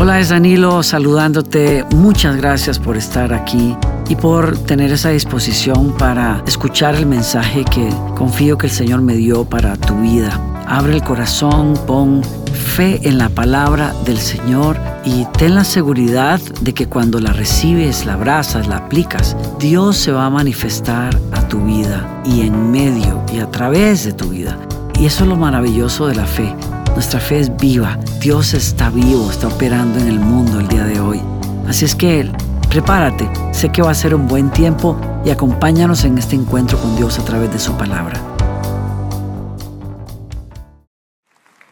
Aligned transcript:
Hola, 0.00 0.20
es 0.20 0.28
Danilo 0.28 0.84
saludándote. 0.84 1.84
Muchas 1.90 2.36
gracias 2.36 2.78
por 2.78 2.96
estar 2.96 3.34
aquí 3.34 3.76
y 4.08 4.14
por 4.14 4.56
tener 4.56 4.92
esa 4.92 5.08
disposición 5.08 5.92
para 5.98 6.40
escuchar 6.46 6.94
el 6.94 7.04
mensaje 7.04 7.64
que 7.64 7.88
confío 8.14 8.56
que 8.56 8.68
el 8.68 8.72
Señor 8.72 9.02
me 9.02 9.14
dio 9.14 9.44
para 9.44 9.76
tu 9.76 10.00
vida. 10.00 10.40
Abre 10.68 10.94
el 10.94 11.02
corazón, 11.02 11.74
pon 11.84 12.22
fe 12.52 13.00
en 13.08 13.18
la 13.18 13.28
palabra 13.28 13.92
del 14.04 14.18
Señor 14.18 14.76
y 15.04 15.24
ten 15.36 15.56
la 15.56 15.64
seguridad 15.64 16.40
de 16.60 16.74
que 16.74 16.86
cuando 16.86 17.18
la 17.18 17.32
recibes, 17.32 18.06
la 18.06 18.12
abrazas, 18.12 18.68
la 18.68 18.76
aplicas, 18.76 19.36
Dios 19.58 19.96
se 19.96 20.12
va 20.12 20.26
a 20.26 20.30
manifestar 20.30 21.18
a 21.32 21.48
tu 21.48 21.58
vida 21.64 22.22
y 22.24 22.42
en 22.42 22.70
medio 22.70 23.24
y 23.34 23.40
a 23.40 23.50
través 23.50 24.04
de 24.04 24.12
tu 24.12 24.28
vida. 24.28 24.56
Y 24.96 25.06
eso 25.06 25.24
es 25.24 25.28
lo 25.28 25.34
maravilloso 25.34 26.06
de 26.06 26.14
la 26.14 26.24
fe 26.24 26.54
nuestra 26.98 27.20
fe 27.20 27.38
es 27.38 27.56
viva. 27.56 27.96
Dios 28.18 28.54
está 28.54 28.90
vivo, 28.90 29.30
está 29.30 29.46
operando 29.46 30.00
en 30.00 30.08
el 30.08 30.18
mundo 30.18 30.58
el 30.58 30.66
día 30.66 30.82
de 30.82 30.98
hoy. 30.98 31.22
Así 31.68 31.84
es 31.84 31.94
que 31.94 32.28
prepárate. 32.68 33.30
Sé 33.52 33.70
que 33.70 33.82
va 33.82 33.92
a 33.92 33.94
ser 33.94 34.16
un 34.16 34.26
buen 34.26 34.50
tiempo 34.50 35.00
y 35.24 35.30
acompáñanos 35.30 36.02
en 36.02 36.18
este 36.18 36.34
encuentro 36.34 36.76
con 36.76 36.96
Dios 36.96 37.16
a 37.20 37.24
través 37.24 37.52
de 37.52 37.60
su 37.60 37.72
palabra. 37.76 38.20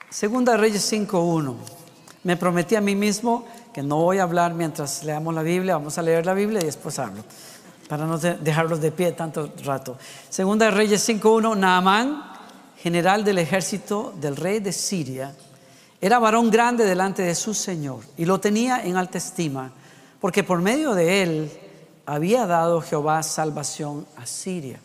Segunda 0.08 0.56
Reyes 0.56 0.92
5.1. 0.92 1.56
Me 2.22 2.36
prometí 2.36 2.76
a 2.76 2.80
mí 2.80 2.94
mismo 2.94 3.46
que 3.74 3.82
no 3.82 3.96
voy 3.96 4.18
a 4.18 4.22
hablar 4.22 4.54
mientras 4.54 5.02
leamos 5.02 5.34
la 5.34 5.42
Biblia. 5.42 5.76
Vamos 5.76 5.98
a 5.98 6.02
leer 6.02 6.24
la 6.24 6.34
Biblia 6.34 6.60
y 6.62 6.66
después 6.66 7.00
hablo. 7.00 7.24
Para 7.88 8.06
no 8.06 8.16
dejarlos 8.16 8.80
de 8.80 8.92
pie 8.92 9.10
tanto 9.10 9.52
rato. 9.64 9.98
Segunda 10.30 10.70
Reyes 10.70 11.08
5.1. 11.08 11.56
Naamán 11.56 12.35
general 12.78 13.24
del 13.24 13.38
ejército 13.38 14.14
del 14.20 14.36
rey 14.36 14.60
de 14.60 14.72
Siria, 14.72 15.34
era 16.00 16.18
varón 16.18 16.50
grande 16.50 16.84
delante 16.84 17.22
de 17.22 17.34
su 17.34 17.54
Señor 17.54 18.00
y 18.16 18.24
lo 18.24 18.38
tenía 18.38 18.84
en 18.84 18.96
alta 18.96 19.18
estima, 19.18 19.72
porque 20.20 20.44
por 20.44 20.60
medio 20.60 20.94
de 20.94 21.22
él 21.22 21.50
había 22.04 22.46
dado 22.46 22.80
Jehová 22.80 23.22
salvación 23.22 24.06
a 24.16 24.26
Siria. 24.26 24.78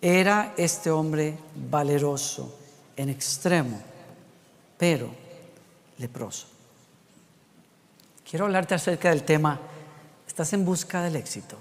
Era 0.00 0.54
este 0.56 0.90
hombre 0.90 1.38
valeroso 1.70 2.58
en 2.96 3.08
extremo, 3.08 3.80
pero 4.76 5.08
leproso. 5.98 6.46
Quiero 8.28 8.46
hablarte 8.46 8.74
acerca 8.74 9.10
del 9.10 9.22
tema, 9.22 9.60
estás 10.26 10.52
en 10.52 10.64
busca 10.64 11.02
del 11.02 11.16
éxito. 11.16 11.56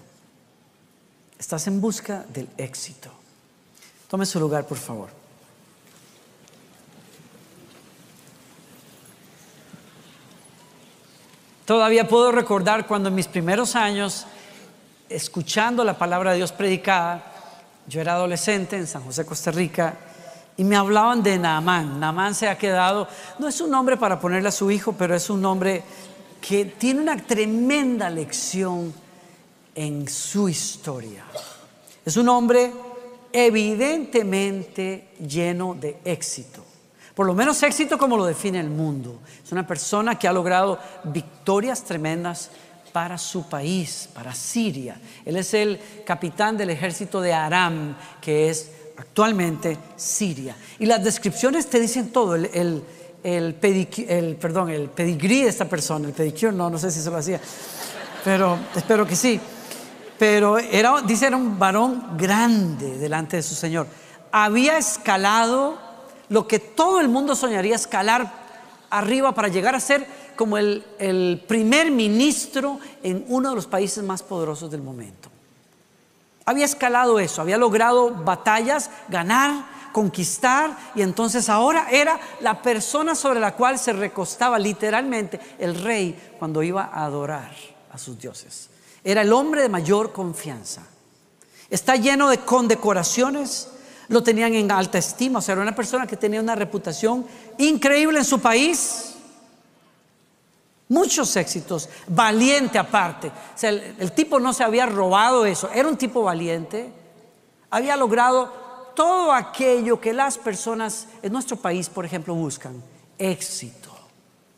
Estás 1.37 1.67
en 1.67 1.81
busca 1.81 2.25
del 2.29 2.47
éxito. 2.57 3.11
Tome 4.09 4.25
su 4.25 4.39
lugar, 4.39 4.65
por 4.65 4.77
favor. 4.77 5.22
Todavía 11.65 12.07
puedo 12.07 12.31
recordar 12.31 12.85
cuando 12.85 13.09
en 13.09 13.15
mis 13.15 13.27
primeros 13.27 13.75
años, 13.75 14.25
escuchando 15.07 15.83
la 15.85 15.97
palabra 15.97 16.31
de 16.31 16.37
Dios 16.37 16.51
predicada, 16.51 17.23
yo 17.87 18.01
era 18.01 18.13
adolescente 18.13 18.75
en 18.75 18.85
San 18.85 19.03
José, 19.03 19.25
Costa 19.25 19.51
Rica, 19.51 19.95
y 20.57 20.63
me 20.65 20.75
hablaban 20.75 21.23
de 21.23 21.37
Naamán. 21.37 21.99
Naamán 21.99 22.35
se 22.35 22.49
ha 22.49 22.57
quedado, 22.57 23.07
no 23.39 23.47
es 23.47 23.61
un 23.61 23.71
nombre 23.71 23.95
para 23.95 24.19
ponerle 24.19 24.49
a 24.49 24.51
su 24.51 24.69
hijo, 24.71 24.93
pero 24.93 25.15
es 25.15 25.29
un 25.29 25.41
nombre 25.41 25.83
que 26.41 26.65
tiene 26.65 27.01
una 27.01 27.15
tremenda 27.17 28.09
lección 28.09 28.93
en 29.73 30.07
su 30.09 30.49
historia. 30.49 31.23
Es 32.05 32.17
un 32.17 32.27
hombre 32.27 32.73
evidentemente 33.31 35.09
lleno 35.25 35.75
de 35.75 35.97
éxito. 36.03 36.72
Por 37.15 37.27
lo 37.27 37.33
menos 37.33 37.61
éxito 37.61 37.97
como 37.97 38.17
lo 38.17 38.25
define 38.25 38.59
el 38.59 38.69
mundo. 38.69 39.19
Es 39.43 39.51
una 39.51 39.67
persona 39.67 40.17
que 40.17 40.27
ha 40.27 40.33
logrado 40.33 40.79
victorias 41.03 41.83
tremendas 41.83 42.49
para 42.91 43.17
su 43.17 43.47
país, 43.49 44.09
para 44.13 44.33
Siria. 44.33 44.95
Él 45.25 45.37
es 45.37 45.53
el 45.53 45.79
capitán 46.05 46.57
del 46.57 46.69
ejército 46.69 47.21
de 47.21 47.33
Aram, 47.33 47.95
que 48.21 48.49
es 48.49 48.71
actualmente 48.97 49.77
Siria. 49.95 50.55
Y 50.79 50.85
las 50.85 51.03
descripciones 51.03 51.67
te 51.67 51.79
dicen 51.79 52.11
todo. 52.11 52.35
El, 52.35 52.83
el, 53.23 54.35
perdón, 54.39 54.69
el 54.69 54.89
pedigrí 54.89 55.43
de 55.43 55.49
esta 55.49 55.65
persona, 55.65 56.07
el 56.07 56.13
pedicure, 56.13 56.51
no, 56.51 56.69
no 56.69 56.77
sé 56.77 56.91
si 56.91 57.01
se 57.01 57.09
lo 57.09 57.17
hacía, 57.17 57.39
pero 58.23 58.57
espero 58.75 59.07
que 59.07 59.15
sí. 59.15 59.39
Pero 60.17 60.57
era, 60.57 61.01
dice, 61.01 61.27
era 61.27 61.37
un 61.37 61.57
varón 61.57 62.15
grande 62.17 62.97
delante 62.97 63.37
de 63.37 63.43
su 63.43 63.55
Señor. 63.55 63.87
Había 64.31 64.77
escalado 64.77 65.77
lo 66.33 66.47
que 66.47 66.57
todo 66.57 66.99
el 66.99 67.09
mundo 67.09 67.35
soñaría 67.35 67.75
escalar 67.75 68.33
arriba 68.89 69.35
para 69.35 69.49
llegar 69.49 69.75
a 69.75 69.79
ser 69.79 70.03
como 70.35 70.57
el, 70.57 70.83
primer 71.47 71.91
ministro 71.91 72.79
en 73.03 73.23
uno 73.27 73.51
de 73.51 73.55
los 73.55 73.67
países 73.67 74.03
más 74.03 74.23
poderosos 74.23 74.71
del 74.71 74.81
momento. 74.81 75.29
Había 76.43 76.65
escalado 76.65 77.19
eso, 77.19 77.39
había 77.39 77.57
logrado 77.57 78.09
batallas, 78.09 78.89
ganar, 79.09 79.91
conquistar 79.91 80.75
y 80.95 81.03
entonces 81.03 81.49
ahora 81.49 81.89
era 81.91 82.19
la 82.39 82.63
persona 82.63 83.13
sobre 83.13 83.39
la 83.39 83.53
cual 83.53 83.77
se 83.77 83.93
recostaba 83.93 84.57
literalmente 84.57 85.39
el 85.59 85.83
rey 85.83 86.33
cuando 86.39 86.63
iba 86.63 86.89
a 86.91 87.05
adorar 87.05 87.51
a 87.91 87.99
sus 87.99 88.17
dioses. 88.17 88.71
Era 89.03 89.21
el 89.21 89.31
hombre 89.31 89.61
de 89.61 89.69
mayor 89.69 90.11
confianza. 90.11 90.81
Está 91.69 91.95
lleno 91.95 92.27
de 92.29 92.39
condecoraciones, 92.39 93.67
lo 94.09 94.23
tenían 94.23 94.53
en 94.53 94.71
alta 94.71 94.97
estima, 94.97 95.39
o 95.39 95.41
sea, 95.41 95.53
era 95.53 95.61
una 95.61 95.75
persona 95.75 96.05
que 96.07 96.17
tenía 96.17 96.41
una 96.41 96.55
reputación 96.55 97.25
increíble 97.57 98.19
en 98.19 98.25
su 98.25 98.39
país. 98.39 99.15
Muchos 100.89 101.35
éxitos, 101.37 101.89
valiente 102.07 102.77
aparte. 102.77 103.29
O 103.29 103.57
sea, 103.57 103.69
el, 103.69 104.11
tipo 104.11 104.39
no 104.39 104.53
se 104.53 104.63
había 104.63 104.85
robado 104.85 105.45
eso, 105.45 105.69
era 105.73 105.87
un 105.87 105.97
tipo 105.97 106.23
valiente. 106.23 106.91
Había 107.69 107.97
logrado 107.97 108.91
todo 108.95 109.31
aquello 109.31 109.99
que 109.99 110.13
las 110.13 110.37
personas 110.37 111.07
en 111.21 111.31
nuestro 111.31 111.57
país, 111.57 111.89
por 111.89 112.05
ejemplo, 112.05 112.35
buscan. 112.35 112.83
Éxito, 113.17 113.91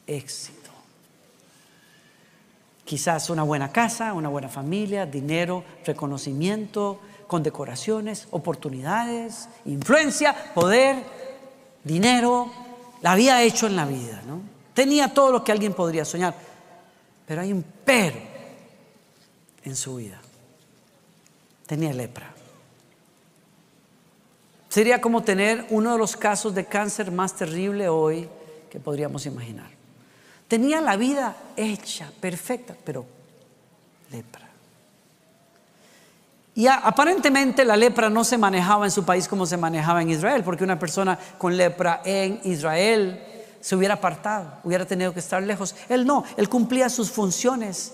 éxito. 0.08 0.72
Quizás 2.84 3.30
una 3.30 3.44
buena 3.44 3.72
casa, 3.72 4.14
una 4.14 4.30
buena 4.30 4.50
familia, 4.50 5.06
dinero, 5.06 5.64
reconocimiento, 5.86 7.00
con 7.28 7.44
decoraciones, 7.44 8.28
oportunidades, 8.32 9.50
influencia, 9.66 10.54
poder, 10.54 11.04
dinero, 11.84 12.52
la 13.02 13.14
había 13.14 13.42
hecho 13.44 13.68
en 13.68 13.76
la 13.76 13.86
vida, 13.86 14.22
¿no? 14.26 14.42
Tenía 14.74 15.14
todo 15.14 15.32
lo 15.32 15.44
que 15.44 15.52
alguien 15.52 15.74
podría 15.74 16.06
soñar, 16.06 16.36
pero 17.26 17.42
hay 17.42 17.52
un 17.52 17.64
pero 17.84 18.14
en 19.64 19.76
su 19.76 19.96
vida. 19.96 20.20
Tenía 21.66 21.94
lepra. 21.94 22.32
Sería 24.70 25.00
como 25.00 25.24
tener 25.24 25.66
uno 25.70 25.94
de 25.94 25.98
los 25.98 26.18
casos 26.18 26.54
de 26.54 26.66
cáncer 26.66 27.12
más 27.12 27.34
terrible 27.34 27.88
hoy 27.88 28.28
que 28.70 28.80
podríamos 28.80 29.26
imaginar. 29.26 29.70
Tenía 30.48 30.82
la 30.82 30.98
vida 30.98 31.36
hecha, 31.56 32.12
perfecta, 32.20 32.76
pero 32.84 33.06
lepra. 34.12 34.45
Y 36.56 36.68
aparentemente 36.68 37.66
la 37.66 37.76
lepra 37.76 38.10
no 38.10 38.24
se 38.24 38.38
manejaba 38.38 38.86
en 38.86 38.92
su 38.92 39.04
país 39.04 39.28
como 39.28 39.46
se 39.46 39.58
manejaba 39.58 40.02
en 40.02 40.10
Israel, 40.10 40.42
porque 40.44 40.64
una 40.64 40.80
persona 40.80 41.20
con 41.38 41.58
lepra 41.58 42.02
en 42.06 42.40
Israel 42.46 43.22
se 43.60 43.76
hubiera 43.76 43.96
apartado, 43.96 44.60
hubiera 44.64 44.86
tenido 44.86 45.14
que 45.14 45.20
estar 45.20 45.44
lejos. 45.44 45.76
Él 45.90 46.06
no, 46.06 46.24
él 46.38 46.48
cumplía 46.48 46.88
sus 46.88 47.12
funciones 47.12 47.94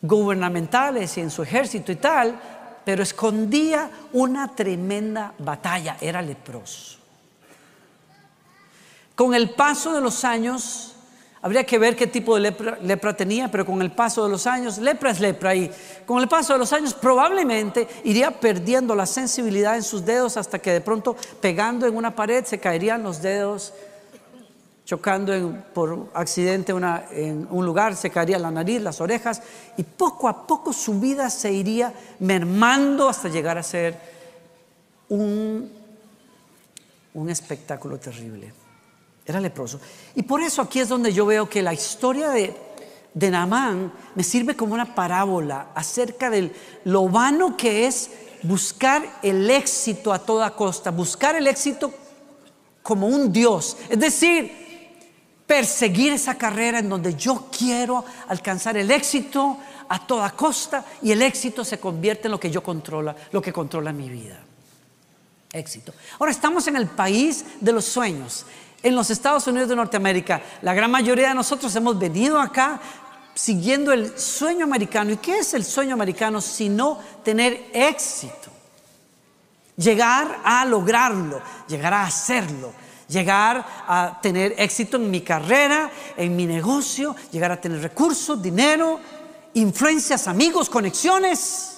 gubernamentales 0.00 1.18
y 1.18 1.22
en 1.22 1.30
su 1.30 1.42
ejército 1.42 1.90
y 1.90 1.96
tal, 1.96 2.40
pero 2.84 3.02
escondía 3.02 3.90
una 4.12 4.54
tremenda 4.54 5.34
batalla, 5.38 5.96
era 6.00 6.22
leproso. 6.22 6.98
Con 9.16 9.34
el 9.34 9.50
paso 9.50 9.92
de 9.92 10.00
los 10.00 10.24
años, 10.24 10.94
Habría 11.48 11.64
que 11.64 11.78
ver 11.78 11.96
qué 11.96 12.06
tipo 12.06 12.38
de 12.38 12.52
lepra, 12.82 13.16
tenía, 13.16 13.50
pero 13.50 13.64
con 13.64 13.80
el 13.80 13.90
paso 13.90 14.22
de 14.22 14.28
los 14.28 14.46
años, 14.46 14.76
lepra 14.76 15.12
es 15.12 15.18
lepra 15.18 15.54
y 15.54 15.70
con 16.04 16.20
el 16.20 16.28
paso 16.28 16.52
de 16.52 16.58
los 16.58 16.74
años 16.74 16.92
probablemente 16.92 17.88
iría 18.04 18.38
perdiendo 18.38 18.94
la 18.94 19.06
sensibilidad 19.06 19.74
en 19.74 19.82
sus 19.82 20.04
dedos 20.04 20.36
hasta 20.36 20.58
que 20.58 20.72
de 20.72 20.82
pronto 20.82 21.16
pegando 21.40 21.86
en 21.86 21.96
una 21.96 22.14
pared 22.14 22.44
se 22.44 22.58
caerían 22.58 23.02
los 23.02 23.22
dedos, 23.22 23.72
chocando 24.84 25.32
por 25.72 26.10
accidente 26.12 26.72
en 27.12 27.48
un 27.50 27.64
lugar, 27.64 27.96
se 27.96 28.10
caería 28.10 28.38
la 28.38 28.50
nariz, 28.50 28.82
las 28.82 29.00
orejas 29.00 29.40
y 29.78 29.84
poco 29.84 30.28
a 30.28 30.46
poco 30.46 30.74
su 30.74 31.00
vida 31.00 31.30
se 31.30 31.50
iría 31.50 31.94
mermando 32.18 33.08
hasta 33.08 33.30
llegar 33.30 33.56
a 33.56 33.62
ser 33.62 33.98
un, 35.08 35.72
un 37.14 37.30
espectáculo 37.30 37.98
terrible. 37.98 38.52
Era 39.28 39.40
leproso. 39.40 39.78
Y 40.14 40.22
por 40.22 40.40
eso 40.40 40.62
aquí 40.62 40.80
es 40.80 40.88
donde 40.88 41.12
yo 41.12 41.26
veo 41.26 41.48
que 41.50 41.62
la 41.62 41.74
historia 41.74 42.30
de, 42.30 42.56
de 43.12 43.30
Naamán 43.30 43.92
me 44.14 44.24
sirve 44.24 44.56
como 44.56 44.72
una 44.72 44.94
parábola 44.94 45.68
acerca 45.74 46.30
de 46.30 46.50
lo 46.84 47.08
vano 47.10 47.54
que 47.54 47.86
es 47.86 48.10
buscar 48.42 49.18
el 49.22 49.50
éxito 49.50 50.14
a 50.14 50.18
toda 50.18 50.56
costa, 50.56 50.90
buscar 50.90 51.36
el 51.36 51.46
éxito 51.46 51.92
como 52.82 53.06
un 53.06 53.30
Dios. 53.30 53.76
Es 53.90 54.00
decir, 54.00 54.50
perseguir 55.46 56.14
esa 56.14 56.36
carrera 56.36 56.78
en 56.78 56.88
donde 56.88 57.14
yo 57.14 57.48
quiero 57.56 58.04
alcanzar 58.28 58.78
el 58.78 58.90
éxito 58.90 59.58
a 59.90 60.06
toda 60.06 60.30
costa 60.30 60.84
y 61.02 61.12
el 61.12 61.20
éxito 61.20 61.66
se 61.66 61.78
convierte 61.78 62.28
en 62.28 62.32
lo 62.32 62.40
que 62.40 62.50
yo 62.50 62.62
controla, 62.62 63.14
lo 63.30 63.42
que 63.42 63.52
controla 63.52 63.92
mi 63.92 64.08
vida. 64.08 64.40
Éxito. 65.52 65.92
Ahora 66.18 66.32
estamos 66.32 66.66
en 66.66 66.76
el 66.76 66.86
país 66.86 67.44
de 67.60 67.72
los 67.72 67.84
sueños. 67.84 68.44
En 68.82 68.94
los 68.94 69.10
Estados 69.10 69.46
Unidos 69.46 69.68
de 69.68 69.76
Norteamérica, 69.76 70.40
la 70.62 70.72
gran 70.72 70.90
mayoría 70.90 71.28
de 71.28 71.34
nosotros 71.34 71.74
hemos 71.74 71.98
venido 71.98 72.40
acá 72.40 72.80
siguiendo 73.34 73.92
el 73.92 74.18
sueño 74.18 74.64
americano. 74.64 75.12
¿Y 75.12 75.16
qué 75.16 75.38
es 75.38 75.54
el 75.54 75.64
sueño 75.64 75.94
americano 75.94 76.40
sino 76.40 76.98
tener 77.24 77.70
éxito? 77.72 78.50
Llegar 79.76 80.40
a 80.44 80.64
lograrlo, 80.64 81.40
llegar 81.68 81.94
a 81.94 82.02
hacerlo, 82.02 82.72
llegar 83.08 83.64
a 83.86 84.18
tener 84.20 84.54
éxito 84.58 84.96
en 84.96 85.10
mi 85.10 85.22
carrera, 85.22 85.90
en 86.16 86.34
mi 86.36 86.46
negocio, 86.46 87.14
llegar 87.32 87.52
a 87.52 87.60
tener 87.60 87.80
recursos, 87.80 88.40
dinero, 88.40 89.00
influencias, 89.54 90.28
amigos, 90.28 90.68
conexiones. 90.68 91.74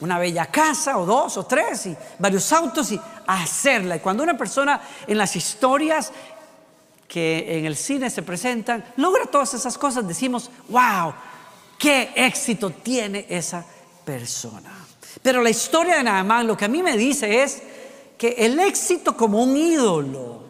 Una 0.00 0.18
bella 0.18 0.46
casa 0.46 0.96
o 0.96 1.04
dos 1.04 1.36
o 1.36 1.44
tres 1.44 1.86
y 1.86 1.96
varios 2.18 2.50
autos 2.52 2.92
y 2.92 3.00
hacerla. 3.26 3.96
Y 3.96 4.00
cuando 4.00 4.22
una 4.22 4.36
persona 4.36 4.80
en 5.06 5.18
las 5.18 5.36
historias 5.36 6.12
que 7.08 7.58
en 7.58 7.66
el 7.66 7.76
cine 7.76 8.08
se 8.08 8.22
presentan 8.22 8.84
logra 8.96 9.26
todas 9.26 9.54
esas 9.54 9.76
cosas, 9.76 10.06
decimos, 10.06 10.50
wow, 10.68 11.12
qué 11.78 12.12
éxito 12.14 12.70
tiene 12.70 13.26
esa 13.28 13.64
persona. 14.04 14.70
Pero 15.22 15.42
la 15.42 15.50
historia 15.50 15.96
de 15.96 16.04
Naamán 16.04 16.46
lo 16.46 16.56
que 16.56 16.66
a 16.66 16.68
mí 16.68 16.82
me 16.82 16.96
dice 16.96 17.42
es 17.42 17.62
que 18.16 18.34
el 18.38 18.58
éxito 18.60 19.16
como 19.16 19.42
un 19.42 19.56
ídolo 19.56 20.42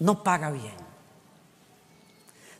no 0.00 0.22
paga 0.22 0.50
bien. 0.50 0.78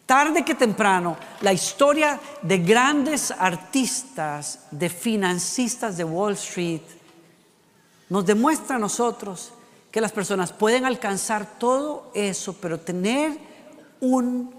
Tarde 0.07 0.43
que 0.43 0.55
temprano, 0.55 1.19
la 1.43 1.53
historia 1.53 2.19
de 2.41 2.59
grandes 2.59 3.31
artistas, 3.31 4.61
de 4.71 4.89
financistas 4.89 5.99
de 5.99 6.05
Wall 6.05 6.33
Street, 6.33 6.81
nos 8.09 8.27
demuestra 8.27 8.77
a 8.77 8.79
nosotros 8.79 9.53
que 9.91 10.01
las 10.01 10.13
personas 10.13 10.53
pueden 10.53 10.85
alcanzar 10.85 11.59
todo 11.59 12.11
eso, 12.15 12.55
pero 12.55 12.81
tener 12.81 13.39
un 14.01 14.55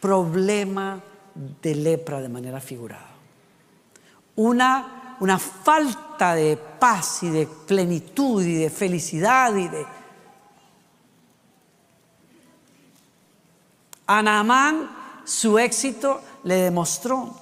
problema 0.00 1.00
de 1.34 1.74
lepra 1.74 2.20
de 2.20 2.28
manera 2.28 2.60
figurada. 2.60 3.08
Una 4.36 5.04
una 5.20 5.38
falta 5.38 6.34
de 6.34 6.56
paz 6.56 7.22
y 7.22 7.30
de 7.30 7.46
plenitud 7.46 8.42
y 8.42 8.54
de 8.54 8.70
felicidad 8.70 9.54
y 9.56 9.68
de... 9.68 9.86
A 14.06 14.22
Naamán 14.22 14.90
su 15.24 15.58
éxito 15.58 16.20
le 16.42 16.56
demostró 16.56 17.34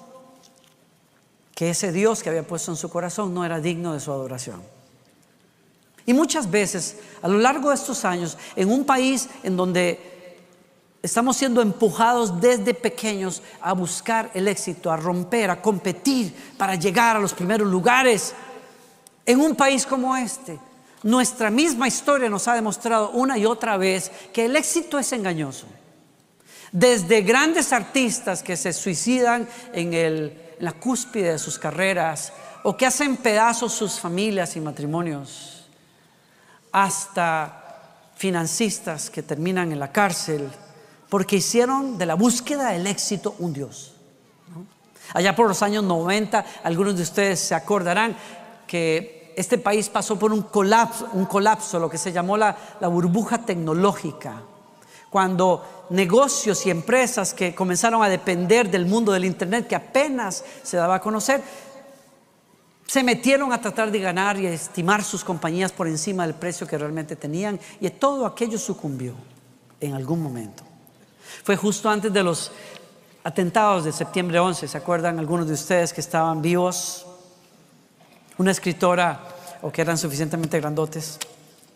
que 1.54 1.70
ese 1.70 1.92
Dios 1.92 2.22
que 2.22 2.28
había 2.28 2.46
puesto 2.46 2.70
en 2.70 2.76
su 2.76 2.88
corazón 2.88 3.34
no 3.34 3.44
era 3.44 3.60
digno 3.60 3.94
de 3.94 4.00
su 4.00 4.12
adoración. 4.12 4.62
Y 6.06 6.12
muchas 6.12 6.50
veces, 6.50 6.96
a 7.22 7.28
lo 7.28 7.38
largo 7.38 7.68
de 7.68 7.76
estos 7.76 8.04
años, 8.04 8.36
en 8.56 8.70
un 8.70 8.84
país 8.84 9.28
en 9.42 9.56
donde 9.56 10.12
Estamos 11.02 11.36
siendo 11.36 11.60
empujados 11.60 12.40
desde 12.40 12.74
pequeños 12.74 13.42
a 13.60 13.72
buscar 13.72 14.30
el 14.34 14.46
éxito, 14.46 14.88
a 14.88 14.96
romper, 14.96 15.50
a 15.50 15.60
competir 15.60 16.32
para 16.56 16.76
llegar 16.76 17.16
a 17.16 17.20
los 17.20 17.34
primeros 17.34 17.66
lugares. 17.66 18.32
En 19.26 19.40
un 19.40 19.56
país 19.56 19.84
como 19.84 20.16
este, 20.16 20.60
nuestra 21.02 21.50
misma 21.50 21.88
historia 21.88 22.28
nos 22.28 22.46
ha 22.46 22.54
demostrado 22.54 23.10
una 23.10 23.36
y 23.36 23.46
otra 23.46 23.76
vez 23.76 24.12
que 24.32 24.44
el 24.44 24.54
éxito 24.54 24.96
es 24.96 25.12
engañoso. 25.12 25.66
Desde 26.70 27.22
grandes 27.22 27.72
artistas 27.72 28.40
que 28.40 28.56
se 28.56 28.72
suicidan 28.72 29.48
en, 29.72 30.40
la 30.60 30.72
cúspide 30.72 31.32
de 31.32 31.38
sus 31.40 31.58
carreras 31.58 32.32
o 32.62 32.76
que 32.76 32.86
hacen 32.86 33.16
pedazos 33.16 33.72
sus 33.72 33.98
familias 33.98 34.54
y 34.54 34.60
matrimonios, 34.60 35.61
hasta 36.72 37.58
financistas 38.16 39.10
que 39.10 39.22
terminan 39.22 39.72
en 39.72 39.78
la 39.78 39.92
cárcel 39.92 40.50
porque 41.08 41.36
hicieron 41.36 41.98
de 41.98 42.06
la 42.06 42.14
búsqueda 42.14 42.70
del 42.70 42.86
éxito 42.86 43.34
un 43.38 43.52
Dios. 43.52 43.94
Allá 45.12 45.36
por 45.36 45.46
los 45.48 45.62
años 45.62 45.84
90, 45.84 46.44
algunos 46.64 46.96
de 46.96 47.02
ustedes 47.02 47.38
se 47.40 47.54
acordarán 47.54 48.16
que 48.66 49.34
este 49.36 49.58
país 49.58 49.90
pasó 49.90 50.18
por 50.18 50.32
un 50.32 50.42
colapso, 50.42 51.08
un 51.12 51.26
colapso 51.26 51.78
lo 51.78 51.90
que 51.90 51.98
se 51.98 52.12
llamó 52.12 52.36
la, 52.36 52.56
la 52.80 52.88
burbuja 52.88 53.38
tecnológica, 53.38 54.42
cuando 55.10 55.86
negocios 55.90 56.64
y 56.64 56.70
empresas 56.70 57.34
que 57.34 57.54
comenzaron 57.54 58.02
a 58.02 58.08
depender 58.08 58.70
del 58.70 58.86
mundo 58.86 59.12
del 59.12 59.26
Internet, 59.26 59.66
que 59.66 59.76
apenas 59.76 60.42
se 60.62 60.78
daba 60.78 60.94
a 60.94 61.00
conocer, 61.00 61.42
se 62.92 63.02
metieron 63.02 63.54
a 63.54 63.58
tratar 63.58 63.90
de 63.90 64.00
ganar 64.00 64.38
y 64.38 64.46
a 64.46 64.52
estimar 64.52 65.02
sus 65.02 65.24
compañías 65.24 65.72
por 65.72 65.88
encima 65.88 66.26
del 66.26 66.34
precio 66.34 66.66
que 66.66 66.76
realmente 66.76 67.16
tenían 67.16 67.58
y 67.80 67.88
todo 67.88 68.26
aquello 68.26 68.58
sucumbió 68.58 69.14
en 69.80 69.94
algún 69.94 70.22
momento. 70.22 70.62
Fue 71.42 71.56
justo 71.56 71.88
antes 71.88 72.12
de 72.12 72.22
los 72.22 72.52
atentados 73.24 73.84
de 73.86 73.92
septiembre 73.92 74.38
11, 74.38 74.68
¿se 74.68 74.76
acuerdan 74.76 75.18
algunos 75.18 75.46
de 75.46 75.54
ustedes 75.54 75.90
que 75.90 76.02
estaban 76.02 76.42
vivos? 76.42 77.06
Una 78.36 78.50
escritora, 78.50 79.26
o 79.62 79.72
que 79.72 79.80
eran 79.80 79.96
suficientemente 79.96 80.60
grandotes, 80.60 81.18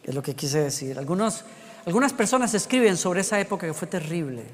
es 0.05 0.15
lo 0.15 0.23
que 0.23 0.35
quise 0.35 0.65
decir. 0.65 0.99
Algunos, 0.99 1.47
algunas 1.87 2.13
personas 2.13 2.53
escriben 2.53 2.99
sobre 2.99 3.23
esa 3.23 3.41
época 3.41 3.67
que 3.67 3.73
fue 3.73 3.89
terrible. 3.89 4.45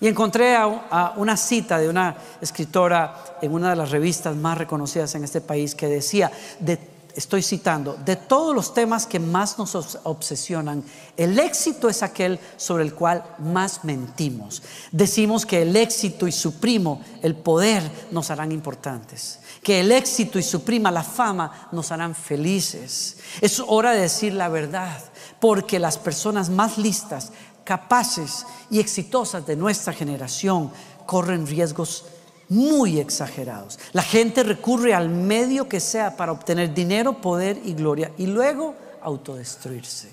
Y 0.00 0.08
encontré 0.08 0.56
a, 0.56 1.14
una 1.16 1.36
cita 1.36 1.78
de 1.78 1.88
una 1.88 2.16
escritora 2.40 3.38
en 3.40 3.52
una 3.52 3.70
de 3.70 3.76
las 3.76 3.90
revistas 3.90 4.36
más 4.36 4.58
reconocidas 4.58 5.14
en 5.14 5.24
este 5.24 5.40
país 5.40 5.74
que 5.74 5.88
decía, 5.88 6.30
de 6.60 6.96
estoy 7.16 7.42
citando, 7.42 7.96
de 8.04 8.14
todos 8.14 8.54
los 8.54 8.74
temas 8.74 9.06
que 9.06 9.18
más 9.18 9.58
nos 9.58 9.74
obsesionan, 10.04 10.84
el 11.16 11.38
éxito 11.38 11.88
es 11.88 12.02
aquel 12.02 12.38
sobre 12.58 12.84
el 12.84 12.94
cual 12.94 13.24
más 13.38 13.84
mentimos. 13.84 14.62
Decimos 14.92 15.46
que 15.46 15.62
el 15.62 15.74
éxito 15.76 16.28
y 16.28 16.32
su 16.32 16.60
primo, 16.60 17.00
el 17.22 17.34
poder, 17.34 17.82
nos 18.10 18.30
harán 18.30 18.52
importantes, 18.52 19.40
que 19.62 19.80
el 19.80 19.92
éxito 19.92 20.38
y 20.38 20.42
su 20.42 20.62
prima, 20.62 20.90
la 20.90 21.02
fama, 21.02 21.68
nos 21.72 21.90
harán 21.90 22.14
felices. 22.14 23.16
Es 23.40 23.62
hora 23.66 23.92
de 23.92 24.02
decir 24.02 24.34
la 24.34 24.48
verdad, 24.48 24.98
porque 25.40 25.78
las 25.78 25.96
personas 25.96 26.50
más 26.50 26.76
listas, 26.76 27.32
capaces 27.66 28.46
y 28.70 28.80
exitosas 28.80 29.46
de 29.46 29.56
nuestra 29.56 29.92
generación 29.92 30.70
corren 31.04 31.46
riesgos 31.46 32.06
muy 32.48 33.00
exagerados. 33.00 33.78
La 33.92 34.02
gente 34.02 34.42
recurre 34.42 34.94
al 34.94 35.08
medio 35.10 35.68
que 35.68 35.80
sea 35.80 36.16
para 36.16 36.32
obtener 36.32 36.72
dinero, 36.72 37.20
poder 37.20 37.60
y 37.64 37.74
gloria 37.74 38.12
y 38.16 38.26
luego 38.26 38.74
autodestruirse. 39.02 40.10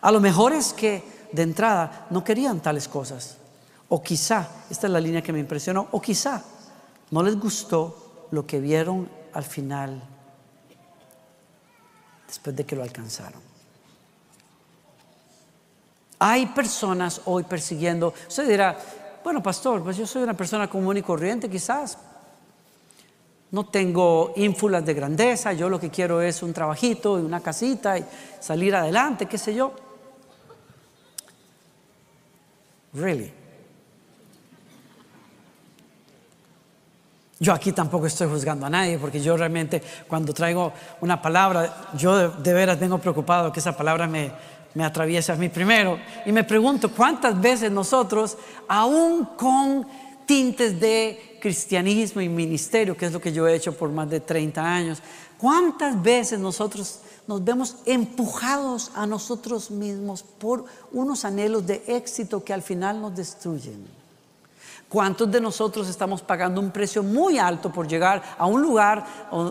A 0.00 0.12
lo 0.12 0.20
mejor 0.20 0.52
es 0.52 0.72
que 0.72 1.02
de 1.32 1.42
entrada 1.42 2.06
no 2.10 2.22
querían 2.22 2.60
tales 2.60 2.88
cosas. 2.88 3.36
O 3.88 4.02
quizá, 4.02 4.48
esta 4.70 4.86
es 4.86 4.92
la 4.92 5.00
línea 5.00 5.22
que 5.22 5.32
me 5.32 5.40
impresionó, 5.40 5.88
o 5.90 6.00
quizá 6.00 6.42
no 7.10 7.22
les 7.22 7.38
gustó 7.38 8.28
lo 8.30 8.46
que 8.46 8.60
vieron 8.60 9.08
al 9.32 9.44
final 9.44 10.02
después 12.26 12.54
de 12.54 12.64
que 12.64 12.76
lo 12.76 12.82
alcanzaron. 12.82 13.47
Hay 16.18 16.46
personas 16.46 17.20
hoy 17.26 17.44
persiguiendo, 17.44 18.12
usted 18.26 18.48
dirá, 18.48 18.76
bueno, 19.22 19.42
pastor, 19.42 19.82
pues 19.82 19.96
yo 19.96 20.06
soy 20.06 20.22
una 20.22 20.34
persona 20.34 20.68
común 20.68 20.96
y 20.96 21.02
corriente 21.02 21.48
quizás. 21.48 21.98
No 23.50 23.66
tengo 23.66 24.32
ínfulas 24.36 24.84
de 24.84 24.94
grandeza, 24.94 25.52
yo 25.52 25.68
lo 25.68 25.80
que 25.80 25.90
quiero 25.90 26.20
es 26.20 26.42
un 26.42 26.52
trabajito 26.52 27.18
y 27.18 27.22
una 27.22 27.40
casita 27.40 27.98
y 27.98 28.04
salir 28.40 28.74
adelante, 28.74 29.26
qué 29.26 29.38
sé 29.38 29.54
yo. 29.54 29.72
Really. 32.92 33.32
Yo 37.40 37.52
aquí 37.52 37.70
tampoco 37.72 38.06
estoy 38.06 38.28
juzgando 38.28 38.66
a 38.66 38.70
nadie 38.70 38.98
porque 38.98 39.20
yo 39.20 39.36
realmente 39.36 39.80
cuando 40.08 40.34
traigo 40.34 40.72
una 41.00 41.22
palabra, 41.22 41.88
yo 41.96 42.30
de, 42.30 42.52
veras 42.52 42.80
vengo 42.80 42.98
preocupado 42.98 43.52
que 43.52 43.60
esa 43.60 43.76
palabra 43.76 44.08
me, 44.08 44.32
me 44.78 44.84
atraviesa 44.84 45.32
a 45.32 45.36
mí 45.36 45.48
primero. 45.48 45.98
Y 46.24 46.30
me 46.30 46.44
pregunto 46.44 46.92
cuántas 46.92 47.40
veces 47.40 47.68
nosotros, 47.68 48.38
aún 48.68 49.24
con 49.36 49.84
tintes 50.24 50.78
de 50.78 51.36
cristianismo 51.42 52.20
y 52.20 52.28
ministerio, 52.28 52.96
que 52.96 53.06
es 53.06 53.12
lo 53.12 53.20
que 53.20 53.32
yo 53.32 53.48
he 53.48 53.56
hecho 53.56 53.76
por 53.76 53.90
más 53.90 54.08
de 54.08 54.20
30 54.20 54.64
años, 54.64 55.02
cuántas 55.36 56.00
veces 56.00 56.38
nosotros 56.38 57.00
nos 57.26 57.42
vemos 57.42 57.78
empujados 57.86 58.92
a 58.94 59.04
nosotros 59.04 59.72
mismos 59.72 60.22
por 60.22 60.64
unos 60.92 61.24
anhelos 61.24 61.66
de 61.66 61.82
éxito 61.88 62.44
que 62.44 62.54
al 62.54 62.62
final 62.62 63.00
nos 63.00 63.16
destruyen. 63.16 63.84
¿Cuántos 64.88 65.28
de 65.28 65.40
nosotros 65.40 65.88
estamos 65.88 66.22
pagando 66.22 66.60
un 66.60 66.70
precio 66.70 67.02
muy 67.02 67.36
alto 67.36 67.72
por 67.72 67.88
llegar 67.88 68.22
a 68.38 68.46
un 68.46 68.62
lugar 68.62 69.04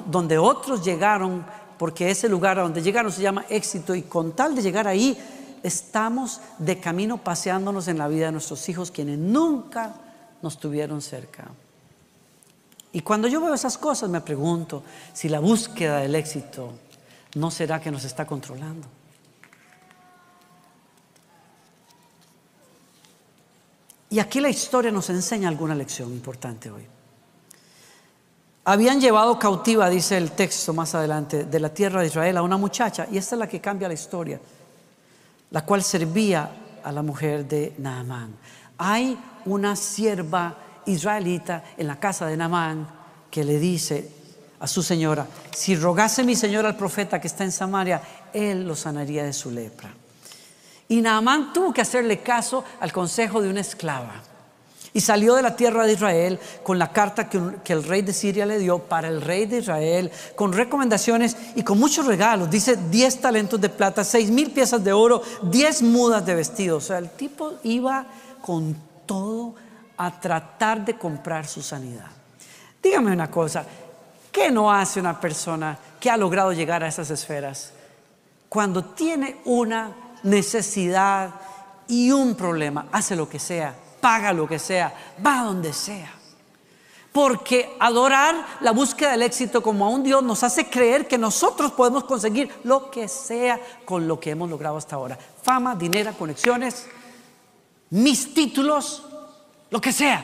donde 0.07 0.37
otros 0.37 0.85
llegaron 0.85 1.45
porque 1.77 2.09
ese 2.09 2.29
lugar 2.29 2.59
a 2.59 2.63
donde 2.63 2.81
llegaron 2.81 3.11
se 3.11 3.21
llama 3.21 3.45
éxito 3.49 3.95
y 3.95 4.03
con 4.03 4.33
tal 4.33 4.55
de 4.55 4.61
llegar 4.61 4.87
ahí 4.87 5.17
estamos 5.63 6.41
de 6.57 6.79
camino 6.79 7.17
paseándonos 7.17 7.87
en 7.87 7.97
la 7.97 8.07
vida 8.07 8.27
de 8.27 8.31
nuestros 8.33 8.67
hijos, 8.69 8.91
quienes 8.91 9.17
nunca 9.17 9.95
nos 10.41 10.59
tuvieron 10.59 11.01
cerca. 11.01 11.45
Y 12.91 13.01
cuando 13.01 13.27
yo 13.27 13.41
veo 13.41 13.53
esas 13.53 13.77
cosas 13.77 14.09
me 14.09 14.21
pregunto 14.21 14.83
si 15.13 15.29
la 15.29 15.39
búsqueda 15.39 15.99
del 15.99 16.15
éxito 16.15 16.73
no 17.35 17.51
será 17.51 17.79
que 17.79 17.91
nos 17.91 18.03
está 18.03 18.25
controlando. 18.25 18.87
Y 24.09 24.19
aquí 24.19 24.39
la 24.39 24.49
historia 24.49 24.89
nos 24.89 25.09
enseña 25.09 25.49
alguna 25.49 25.75
lección 25.75 26.11
importante 26.11 26.71
hoy. 26.71 26.87
Habían 28.69 28.99
llevado 28.99 29.39
cautiva, 29.39 29.89
dice 29.89 30.17
el 30.17 30.31
texto 30.31 30.73
más 30.73 30.93
adelante, 30.93 31.45
de 31.45 31.59
la 31.61 31.69
tierra 31.69 32.01
de 32.01 32.07
Israel 32.07 32.35
a 32.35 32.41
una 32.41 32.57
muchacha, 32.57 33.07
y 33.09 33.17
esta 33.17 33.35
es 33.35 33.39
la 33.39 33.47
que 33.47 33.61
cambia 33.61 33.87
la 33.87 33.93
historia, 33.93 34.41
la 35.51 35.63
cual 35.63 35.81
servía 35.81 36.51
a 36.83 36.91
la 36.91 37.01
mujer 37.01 37.47
de 37.47 37.75
Naamán. 37.77 38.35
Hay 38.77 39.17
una 39.45 39.77
sierva 39.77 40.57
israelita 40.85 41.63
en 41.77 41.87
la 41.87 41.97
casa 41.97 42.25
de 42.27 42.35
Naamán 42.35 42.85
que 43.31 43.45
le 43.45 43.57
dice 43.57 44.11
a 44.59 44.67
su 44.67 44.83
señora, 44.83 45.25
si 45.55 45.77
rogase 45.77 46.25
mi 46.25 46.35
señor 46.35 46.65
al 46.65 46.75
profeta 46.75 47.21
que 47.21 47.27
está 47.27 47.45
en 47.45 47.53
Samaria, 47.53 48.01
él 48.33 48.67
lo 48.67 48.75
sanaría 48.75 49.23
de 49.23 49.31
su 49.31 49.49
lepra. 49.49 49.93
Y 50.89 50.99
Naamán 50.99 51.53
tuvo 51.53 51.71
que 51.71 51.79
hacerle 51.79 52.19
caso 52.19 52.65
al 52.81 52.91
consejo 52.91 53.41
de 53.41 53.49
una 53.49 53.61
esclava. 53.61 54.15
Y 54.97 55.01
salió 55.01 55.35
de 55.35 55.43
la 55.43 55.55
tierra 55.55 55.85
de 55.85 55.93
Israel 55.93 56.39
con 56.63 56.79
la 56.79 56.91
carta 56.91 57.29
que, 57.29 57.71
el 57.71 57.83
rey 57.83 58.01
de 58.01 58.13
Siria 58.13 58.47
le 58.47 58.57
dio 58.57 58.79
para 58.79 59.07
el 59.07 59.21
rey 59.21 59.45
de 59.45 59.59
Israel, 59.59 60.11
con 60.35 60.53
recomendaciones 60.53 61.37
y 61.53 61.61
con 61.61 61.77
muchos 61.77 62.07
regalos. 62.07 62.49
Dice 62.49 62.75
10 62.89 63.21
talentos 63.21 63.61
de 63.61 63.69
plata, 63.69 64.03
6 64.03 64.31
mil 64.31 64.49
piezas 64.49 64.83
de 64.83 64.93
oro, 64.93 65.21
10 65.43 65.83
mudas 65.83 66.25
de 66.25 66.33
vestido. 66.33 66.77
O 66.77 66.81
sea, 66.81 66.97
el 66.97 67.11
tipo 67.11 67.59
iba 67.61 68.07
con 68.41 68.75
todo 69.05 69.53
a 69.97 70.19
tratar 70.19 70.83
de 70.83 70.97
comprar 70.97 71.45
su 71.45 71.61
sanidad. 71.61 72.09
Dígame 72.81 73.11
una 73.11 73.29
cosa, 73.29 73.65
¿qué 74.31 74.49
no 74.49 74.73
hace 74.73 74.99
una 74.99 75.21
persona 75.21 75.77
que 75.99 76.09
ha 76.09 76.17
logrado 76.17 76.53
llegar 76.53 76.83
a 76.83 76.87
esas 76.87 77.11
esferas 77.11 77.71
cuando 78.49 78.83
tiene 78.83 79.41
una 79.45 79.91
necesidad 80.23 81.35
y 81.87 82.09
un 82.09 82.33
problema, 82.33 82.87
hace 82.91 83.15
lo 83.15 83.29
que 83.29 83.37
sea, 83.37 83.75
paga 84.07 84.31
lo 84.31 84.47
que 84.47 84.57
sea, 84.57 84.93
va 85.25 85.43
donde 85.43 85.73
sea. 85.73 86.09
Porque 87.11 87.75
adorar 87.77 88.35
la 88.61 88.71
búsqueda 88.71 89.11
del 89.11 89.23
éxito 89.23 89.61
como 89.61 89.85
a 89.85 89.89
un 89.89 90.01
Dios 90.01 90.23
nos 90.23 90.43
hace 90.43 90.69
creer 90.69 91.09
que 91.09 91.17
nosotros 91.17 91.73
podemos 91.73 92.05
conseguir 92.05 92.49
lo 92.63 92.89
que 92.89 93.09
sea 93.09 93.59
con 93.83 94.07
lo 94.07 94.17
que 94.17 94.29
hemos 94.29 94.49
logrado 94.49 94.77
hasta 94.77 94.95
ahora. 94.95 95.19
Fama, 95.43 95.75
dinero, 95.75 96.13
conexiones, 96.17 96.87
mis 97.89 98.33
títulos, 98.33 99.03
lo 99.69 99.81
que 99.81 99.91
sea. 99.91 100.23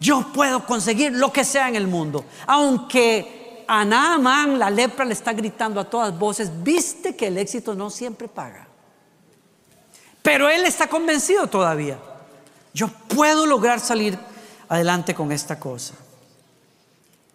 Yo 0.00 0.32
puedo 0.32 0.64
conseguir 0.64 1.12
lo 1.12 1.30
que 1.30 1.44
sea 1.44 1.68
en 1.68 1.76
el 1.76 1.88
mundo. 1.88 2.24
Aunque 2.46 3.66
a 3.68 3.84
Naaman 3.84 4.58
la 4.58 4.70
lepra 4.70 5.04
le 5.04 5.12
está 5.12 5.34
gritando 5.34 5.78
a 5.78 5.84
todas 5.84 6.18
voces, 6.18 6.50
viste 6.62 7.14
que 7.14 7.26
el 7.26 7.36
éxito 7.36 7.74
no 7.74 7.90
siempre 7.90 8.28
paga. 8.28 8.66
Pero 10.22 10.48
él 10.48 10.64
está 10.64 10.86
convencido 10.86 11.48
todavía. 11.48 11.98
Yo 12.72 12.88
puedo 12.88 13.46
lograr 13.46 13.80
salir 13.80 14.18
adelante 14.68 15.14
con 15.14 15.32
esta 15.32 15.58
cosa. 15.58 15.94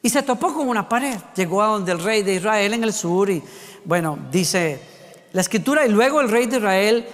Y 0.01 0.09
se 0.09 0.23
topó 0.23 0.53
con 0.53 0.67
una 0.67 0.87
pared. 0.87 1.17
Llegó 1.35 1.61
a 1.61 1.67
donde 1.67 1.91
el 1.91 1.99
rey 1.99 2.23
de 2.23 2.35
Israel 2.35 2.73
en 2.73 2.83
el 2.83 2.93
sur 2.93 3.29
y 3.29 3.43
bueno, 3.83 4.17
dice 4.31 4.79
la 5.33 5.41
escritura 5.41 5.85
y 5.85 5.89
luego 5.89 6.21
el 6.21 6.29
rey 6.29 6.45
de 6.45 6.57
Israel, 6.57 7.07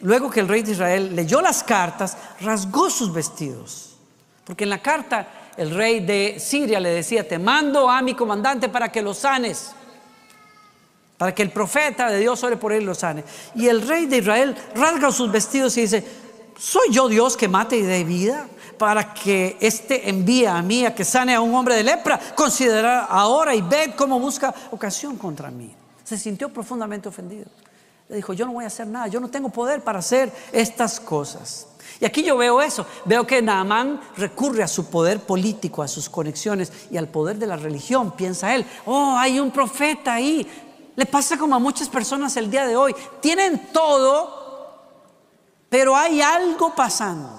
luego 0.00 0.30
que 0.30 0.40
el 0.40 0.48
rey 0.48 0.62
de 0.62 0.72
Israel 0.72 1.14
leyó 1.14 1.40
las 1.40 1.62
cartas, 1.62 2.16
rasgó 2.40 2.88
sus 2.88 3.12
vestidos. 3.12 3.96
Porque 4.44 4.64
en 4.64 4.70
la 4.70 4.80
carta 4.80 5.28
el 5.56 5.74
rey 5.74 6.00
de 6.00 6.38
Siria 6.38 6.80
le 6.80 6.90
decía, 6.90 7.26
te 7.26 7.38
mando 7.38 7.90
a 7.90 8.00
mi 8.00 8.14
comandante 8.14 8.68
para 8.68 8.90
que 8.90 9.02
lo 9.02 9.12
sanes 9.12 9.72
para 11.16 11.34
que 11.34 11.42
el 11.42 11.50
profeta 11.50 12.10
de 12.10 12.18
Dios 12.18 12.42
ore 12.42 12.56
por 12.56 12.72
él 12.72 12.84
lo 12.84 12.94
sane. 12.94 13.24
Y 13.54 13.68
el 13.68 13.86
rey 13.86 14.06
de 14.06 14.18
Israel 14.18 14.56
rasga 14.74 15.12
sus 15.12 15.30
vestidos 15.30 15.76
y 15.76 15.82
dice, 15.82 16.04
¿soy 16.58 16.90
yo 16.90 17.08
Dios 17.08 17.36
que 17.36 17.48
mate 17.48 17.76
y 17.76 17.82
dé 17.82 18.04
vida? 18.04 18.48
Para 18.78 19.14
que 19.14 19.56
éste 19.60 20.08
envíe 20.08 20.46
a 20.46 20.60
mí 20.62 20.84
a 20.84 20.94
que 20.94 21.04
sane 21.04 21.34
a 21.34 21.40
un 21.40 21.54
hombre 21.54 21.76
de 21.76 21.84
lepra. 21.84 22.18
Considera 22.34 23.04
ahora 23.04 23.54
y 23.54 23.60
ve 23.60 23.94
cómo 23.96 24.18
busca 24.18 24.54
ocasión 24.70 25.16
contra 25.16 25.50
mí. 25.50 25.74
Se 26.02 26.18
sintió 26.18 26.48
profundamente 26.52 27.08
ofendido. 27.08 27.46
Le 28.08 28.16
dijo, 28.16 28.32
yo 28.32 28.44
no 28.46 28.52
voy 28.52 28.64
a 28.64 28.66
hacer 28.66 28.86
nada, 28.86 29.06
yo 29.06 29.20
no 29.20 29.28
tengo 29.28 29.48
poder 29.48 29.82
para 29.82 30.00
hacer 30.00 30.30
estas 30.52 31.00
cosas. 31.00 31.68
Y 32.00 32.04
aquí 32.04 32.22
yo 32.22 32.36
veo 32.36 32.60
eso, 32.60 32.86
veo 33.04 33.26
que 33.26 33.40
Naamán 33.40 34.00
recurre 34.16 34.62
a 34.62 34.68
su 34.68 34.86
poder 34.86 35.20
político, 35.20 35.82
a 35.82 35.88
sus 35.88 36.08
conexiones 36.08 36.72
y 36.90 36.96
al 36.96 37.08
poder 37.08 37.38
de 37.38 37.46
la 37.46 37.56
religión. 37.56 38.12
Piensa 38.12 38.54
él, 38.54 38.66
oh, 38.84 39.14
hay 39.16 39.40
un 39.40 39.50
profeta 39.50 40.14
ahí, 40.14 40.46
le 40.96 41.06
pasa 41.06 41.36
como 41.36 41.56
a 41.56 41.58
muchas 41.58 41.88
personas 41.88 42.36
el 42.36 42.50
día 42.50 42.66
de 42.66 42.76
hoy. 42.76 42.94
Tienen 43.20 43.68
todo, 43.72 44.43
pero 45.74 45.96
hay 45.96 46.22
algo 46.22 46.72
pasando 46.72 47.36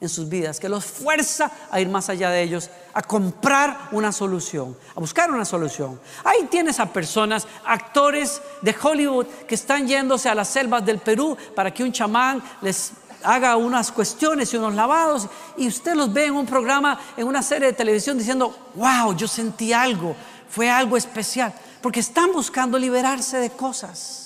en 0.00 0.08
sus 0.08 0.26
vidas 0.26 0.58
que 0.58 0.70
los 0.70 0.86
fuerza 0.86 1.50
a 1.70 1.78
ir 1.82 1.88
más 1.90 2.08
allá 2.08 2.30
de 2.30 2.40
ellos, 2.40 2.70
a 2.94 3.02
comprar 3.02 3.90
una 3.92 4.10
solución, 4.10 4.74
a 4.96 5.00
buscar 5.00 5.30
una 5.30 5.44
solución. 5.44 6.00
Ahí 6.24 6.44
tienes 6.50 6.80
a 6.80 6.90
personas, 6.90 7.46
actores 7.62 8.40
de 8.62 8.74
Hollywood 8.82 9.26
que 9.46 9.54
están 9.54 9.86
yéndose 9.86 10.30
a 10.30 10.34
las 10.34 10.48
selvas 10.48 10.82
del 10.82 10.98
Perú 10.98 11.36
para 11.54 11.74
que 11.74 11.82
un 11.82 11.92
chamán 11.92 12.42
les 12.62 12.92
haga 13.22 13.54
unas 13.56 13.92
cuestiones 13.92 14.54
y 14.54 14.56
unos 14.56 14.72
lavados 14.72 15.28
y 15.58 15.68
usted 15.68 15.94
los 15.94 16.10
ve 16.10 16.24
en 16.24 16.36
un 16.36 16.46
programa, 16.46 16.98
en 17.18 17.26
una 17.26 17.42
serie 17.42 17.66
de 17.66 17.74
televisión 17.74 18.16
diciendo, 18.16 18.56
wow, 18.76 19.14
yo 19.14 19.28
sentí 19.28 19.74
algo, 19.74 20.16
fue 20.48 20.70
algo 20.70 20.96
especial 20.96 21.52
porque 21.82 22.00
están 22.00 22.32
buscando 22.32 22.78
liberarse 22.78 23.36
de 23.36 23.50
cosas. 23.50 24.23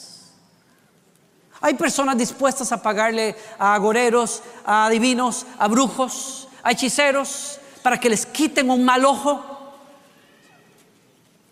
Hay 1.60 1.74
personas 1.74 2.16
dispuestas 2.16 2.70
a 2.72 2.80
pagarle 2.80 3.36
a 3.58 3.74
agoreros, 3.74 4.42
a 4.64 4.86
adivinos, 4.86 5.46
a 5.58 5.66
brujos, 5.66 6.48
a 6.62 6.72
hechiceros, 6.72 7.58
para 7.82 7.98
que 7.98 8.08
les 8.08 8.26
quiten 8.26 8.70
un 8.70 8.84
mal 8.84 9.04
ojo. 9.04 9.44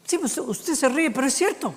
Sí, 0.04 0.18
pues, 0.18 0.38
usted, 0.38 0.74
se 0.74 0.88
ríe, 0.88 1.10
pero 1.10 1.26
es 1.26 1.34
cierto. 1.34 1.74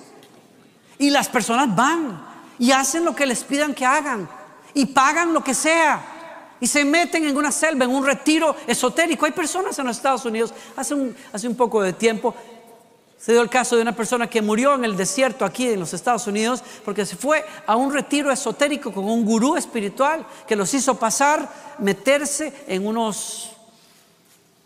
Y 0.98 1.10
las 1.10 1.28
personas 1.28 1.74
van 1.74 2.24
y 2.58 2.70
hacen 2.70 3.04
lo 3.04 3.14
que 3.14 3.26
les 3.26 3.42
pidan 3.42 3.74
que 3.74 3.84
hagan 3.84 4.28
y 4.74 4.86
pagan 4.86 5.32
lo 5.32 5.42
que 5.42 5.54
sea 5.54 6.00
y 6.60 6.66
se 6.66 6.84
meten 6.84 7.24
en 7.24 7.36
una 7.36 7.50
selva, 7.50 7.86
en 7.86 7.90
un 7.90 8.04
retiro 8.04 8.54
esotérico. 8.66 9.24
Hay 9.24 9.32
personas 9.32 9.78
en 9.78 9.86
los 9.86 9.96
Estados 9.96 10.24
Unidos, 10.26 10.52
hace 10.76 11.14
hace 11.32 11.48
un 11.48 11.56
poco 11.56 11.82
de 11.82 11.94
tiempo, 11.94 12.34
se 13.20 13.32
dio 13.32 13.42
el 13.42 13.50
caso 13.50 13.76
de 13.76 13.82
una 13.82 13.94
persona 13.94 14.28
que 14.28 14.40
murió 14.40 14.74
en 14.74 14.84
el 14.84 14.96
desierto 14.96 15.44
aquí 15.44 15.68
en 15.68 15.80
los 15.80 15.92
Estados 15.92 16.26
Unidos 16.26 16.64
porque 16.86 17.04
se 17.04 17.16
fue 17.16 17.44
a 17.66 17.76
un 17.76 17.92
retiro 17.92 18.32
esotérico 18.32 18.92
con 18.92 19.04
un 19.04 19.26
gurú 19.26 19.56
espiritual 19.56 20.24
que 20.48 20.56
los 20.56 20.72
hizo 20.72 20.98
pasar, 20.98 21.46
meterse 21.78 22.52
en 22.66 22.86
unos 22.86 23.50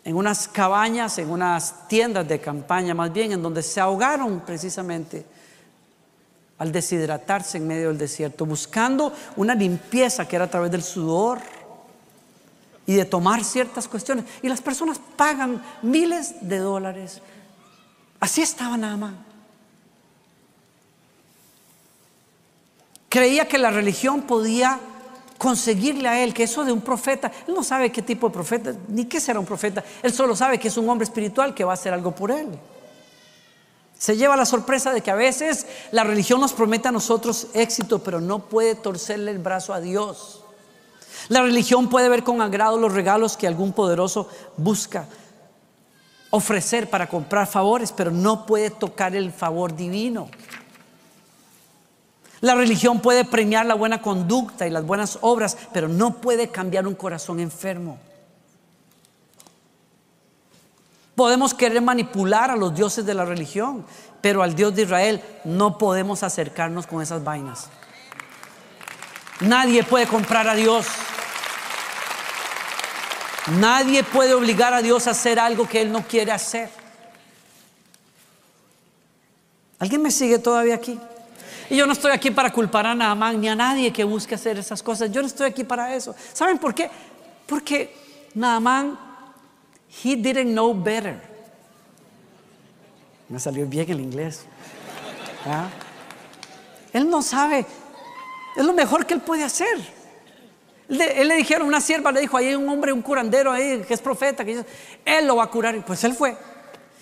en 0.05 0.15
unas 0.15 0.47
cabañas, 0.47 1.17
en 1.17 1.31
unas 1.31 1.87
tiendas 1.87 2.27
de 2.27 2.39
campaña 2.39 2.93
más 2.93 3.11
bien, 3.11 3.31
en 3.31 3.41
donde 3.41 3.63
se 3.63 3.81
ahogaron 3.81 4.39
precisamente 4.41 5.25
al 6.59 6.71
deshidratarse 6.71 7.57
en 7.57 7.67
medio 7.67 7.89
del 7.89 7.97
desierto, 7.97 8.45
buscando 8.45 9.11
una 9.35 9.55
limpieza 9.55 10.27
que 10.27 10.35
era 10.35 10.45
a 10.45 10.49
través 10.49 10.71
del 10.71 10.83
sudor 10.83 11.39
y 12.85 12.93
de 12.93 13.03
tomar 13.03 13.43
ciertas 13.43 13.87
cuestiones. 13.87 14.25
Y 14.43 14.47
las 14.47 14.61
personas 14.61 15.01
pagan 15.17 15.61
miles 15.81 16.35
de 16.39 16.59
dólares 16.59 17.21
Así 18.25 18.41
estaba 18.41 18.75
Naaman. 18.75 19.15
Creía 23.07 23.47
que 23.47 23.59
la 23.59 23.69
religión 23.69 24.23
podía 24.23 24.79
conseguirle 25.37 26.09
a 26.09 26.23
él, 26.23 26.33
que 26.33 26.41
eso 26.41 26.65
de 26.65 26.71
un 26.71 26.81
profeta, 26.81 27.31
él 27.47 27.53
no 27.53 27.63
sabe 27.63 27.91
qué 27.91 28.01
tipo 28.01 28.27
de 28.27 28.33
profeta, 28.33 28.73
ni 28.87 29.05
qué 29.05 29.19
será 29.21 29.39
un 29.39 29.45
profeta, 29.45 29.83
él 30.01 30.11
solo 30.11 30.35
sabe 30.35 30.57
que 30.57 30.69
es 30.69 30.77
un 30.77 30.89
hombre 30.89 31.03
espiritual 31.03 31.53
que 31.53 31.63
va 31.63 31.73
a 31.73 31.75
hacer 31.75 31.93
algo 31.93 32.15
por 32.15 32.31
él. 32.31 32.47
Se 33.95 34.17
lleva 34.17 34.35
la 34.35 34.47
sorpresa 34.47 34.91
de 34.91 35.01
que 35.01 35.11
a 35.11 35.15
veces 35.15 35.67
la 35.91 36.03
religión 36.03 36.41
nos 36.41 36.53
promete 36.53 36.87
a 36.87 36.91
nosotros 36.91 37.49
éxito, 37.53 37.99
pero 37.99 38.21
no 38.21 38.39
puede 38.49 38.73
torcerle 38.73 39.29
el 39.29 39.37
brazo 39.37 39.71
a 39.71 39.81
Dios. 39.81 40.41
La 41.29 41.43
religión 41.43 41.89
puede 41.89 42.09
ver 42.09 42.23
con 42.23 42.41
agrado 42.41 42.79
los 42.79 42.91
regalos 42.91 43.37
que 43.37 43.45
algún 43.45 43.71
poderoso 43.71 44.27
busca, 44.57 45.07
ofrecer 46.29 46.89
para 46.89 47.07
comprar 47.07 47.47
favores, 47.47 47.91
pero 47.91 48.11
no 48.11 48.45
puede 48.45 48.69
tocar 48.69 49.15
el 49.15 49.31
favor 49.31 49.75
divino. 49.75 50.29
La 52.41 52.55
religión 52.55 52.99
puede 52.99 53.25
premiar 53.25 53.65
la 53.65 53.73
buena 53.73 54.01
conducta 54.01 54.67
y 54.67 54.69
las 54.69 54.85
buenas 54.85 55.17
obras, 55.21 55.57
pero 55.73 55.87
no 55.87 56.21
puede 56.21 56.49
cambiar 56.49 56.85
un 56.85 56.95
corazón 56.95 57.39
enfermo. 57.39 57.97
Podemos 61.15 61.53
querer 61.53 61.81
manipular 61.81 62.51
a 62.51 62.57
los 62.57 62.75
dioses 62.75 63.05
de 63.05 63.13
la 63.13 63.23
religión, 63.23 63.85
pero 64.21 64.43
al 64.43 64.53
Dios 64.53 64.75
de 64.75 64.83
Israel 64.83 65.23
no 65.45 65.77
podemos 65.77 66.23
acercarnos 66.23 66.85
con 66.85 67.01
esas 67.01 67.23
vainas. 67.23 67.69
Nadie 69.39 69.83
puede 69.83 70.07
comprar 70.07 70.47
a 70.47 70.55
Dios. 70.55 70.85
Nadie 73.47 74.03
puede 74.03 74.33
obligar 74.33 74.73
a 74.73 74.81
Dios 74.81 75.07
a 75.07 75.11
hacer 75.11 75.39
algo 75.39 75.67
que 75.67 75.81
Él 75.81 75.91
no 75.91 76.05
quiere 76.07 76.31
hacer. 76.31 76.69
¿Alguien 79.77 80.01
me 80.01 80.09
sigue 80.09 80.39
todavía 80.39 80.75
aquí? 80.75 80.99
Y 81.69 81.77
yo 81.77 81.85
no 81.85 81.93
estoy 81.93 82.11
aquí 82.11 82.31
para 82.31 82.51
culpar 82.51 82.87
a 82.87 82.95
Naamán 82.95 83.39
ni 83.39 83.49
a 83.49 83.55
nadie 83.55 83.91
que 83.91 84.03
busque 84.03 84.35
hacer 84.35 84.57
esas 84.57 84.81
cosas. 84.81 85.11
Yo 85.11 85.21
no 85.21 85.27
estoy 85.27 85.47
aquí 85.47 85.63
para 85.63 85.95
eso. 85.95 86.15
¿Saben 86.33 86.57
por 86.57 86.73
qué? 86.73 86.89
Porque 87.45 87.95
Naamán, 88.33 88.97
he 90.03 90.15
didn't 90.15 90.51
know 90.51 90.73
better. 90.73 91.21
Me 93.29 93.39
salió 93.39 93.65
bien 93.65 93.89
el 93.91 93.99
inglés. 93.99 94.45
¿Ah? 95.45 95.67
Él 96.93 97.09
no 97.09 97.21
sabe. 97.21 97.65
Es 98.55 98.65
lo 98.65 98.73
mejor 98.73 99.05
que 99.05 99.13
él 99.13 99.21
puede 99.21 99.43
hacer. 99.43 99.94
Él, 100.87 101.27
le 101.27 101.35
dijeron, 101.35 101.67
una 101.67 101.81
sierva 101.81 102.11
le 102.11 102.21
dijo, 102.21 102.37
ahí 102.37 102.47
hay 102.47 102.55
un 102.55 102.69
hombre, 102.69 102.93
un 102.93 103.01
curandero 103.01 103.51
ahí 103.51 103.81
que 103.87 103.93
es 103.93 104.01
profeta, 104.01 104.45
que 104.45 104.63
él 105.03 105.27
lo 105.27 105.37
va 105.37 105.45
a 105.45 105.47
curar. 105.47 105.83
Pues 105.85 106.03
él 106.03 106.13
fue. 106.13 106.37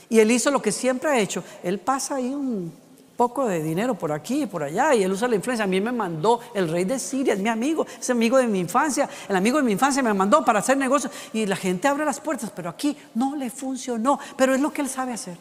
Y 0.09 0.19
él 0.19 0.31
hizo 0.31 0.51
lo 0.51 0.61
que 0.61 0.71
siempre 0.71 1.09
ha 1.09 1.19
hecho. 1.19 1.43
Él 1.63 1.79
pasa 1.79 2.15
ahí 2.15 2.29
un 2.29 2.71
poco 3.17 3.47
de 3.47 3.61
dinero 3.61 3.95
por 3.95 4.11
aquí 4.11 4.43
y 4.43 4.45
por 4.45 4.63
allá 4.63 4.93
y 4.95 5.03
él 5.03 5.11
usa 5.11 5.27
la 5.27 5.35
influencia. 5.35 5.65
A 5.65 5.67
mí 5.67 5.81
me 5.81 5.91
mandó 5.91 6.39
el 6.53 6.69
rey 6.69 6.85
de 6.85 6.99
Siria, 6.99 7.33
es 7.33 7.39
mi 7.39 7.49
amigo, 7.49 7.85
es 7.99 8.09
amigo 8.09 8.37
de 8.37 8.47
mi 8.47 8.59
infancia. 8.59 9.09
El 9.27 9.35
amigo 9.35 9.57
de 9.57 9.63
mi 9.63 9.73
infancia 9.73 10.01
me 10.01 10.13
mandó 10.13 10.43
para 10.45 10.59
hacer 10.59 10.77
negocios 10.77 11.11
y 11.33 11.45
la 11.45 11.55
gente 11.55 11.87
abre 11.87 12.05
las 12.05 12.19
puertas, 12.19 12.51
pero 12.55 12.69
aquí 12.69 12.97
no 13.15 13.35
le 13.35 13.49
funcionó. 13.49 14.19
Pero 14.37 14.53
es 14.53 14.61
lo 14.61 14.71
que 14.71 14.81
él 14.81 14.89
sabe 14.89 15.13
hacer. 15.13 15.37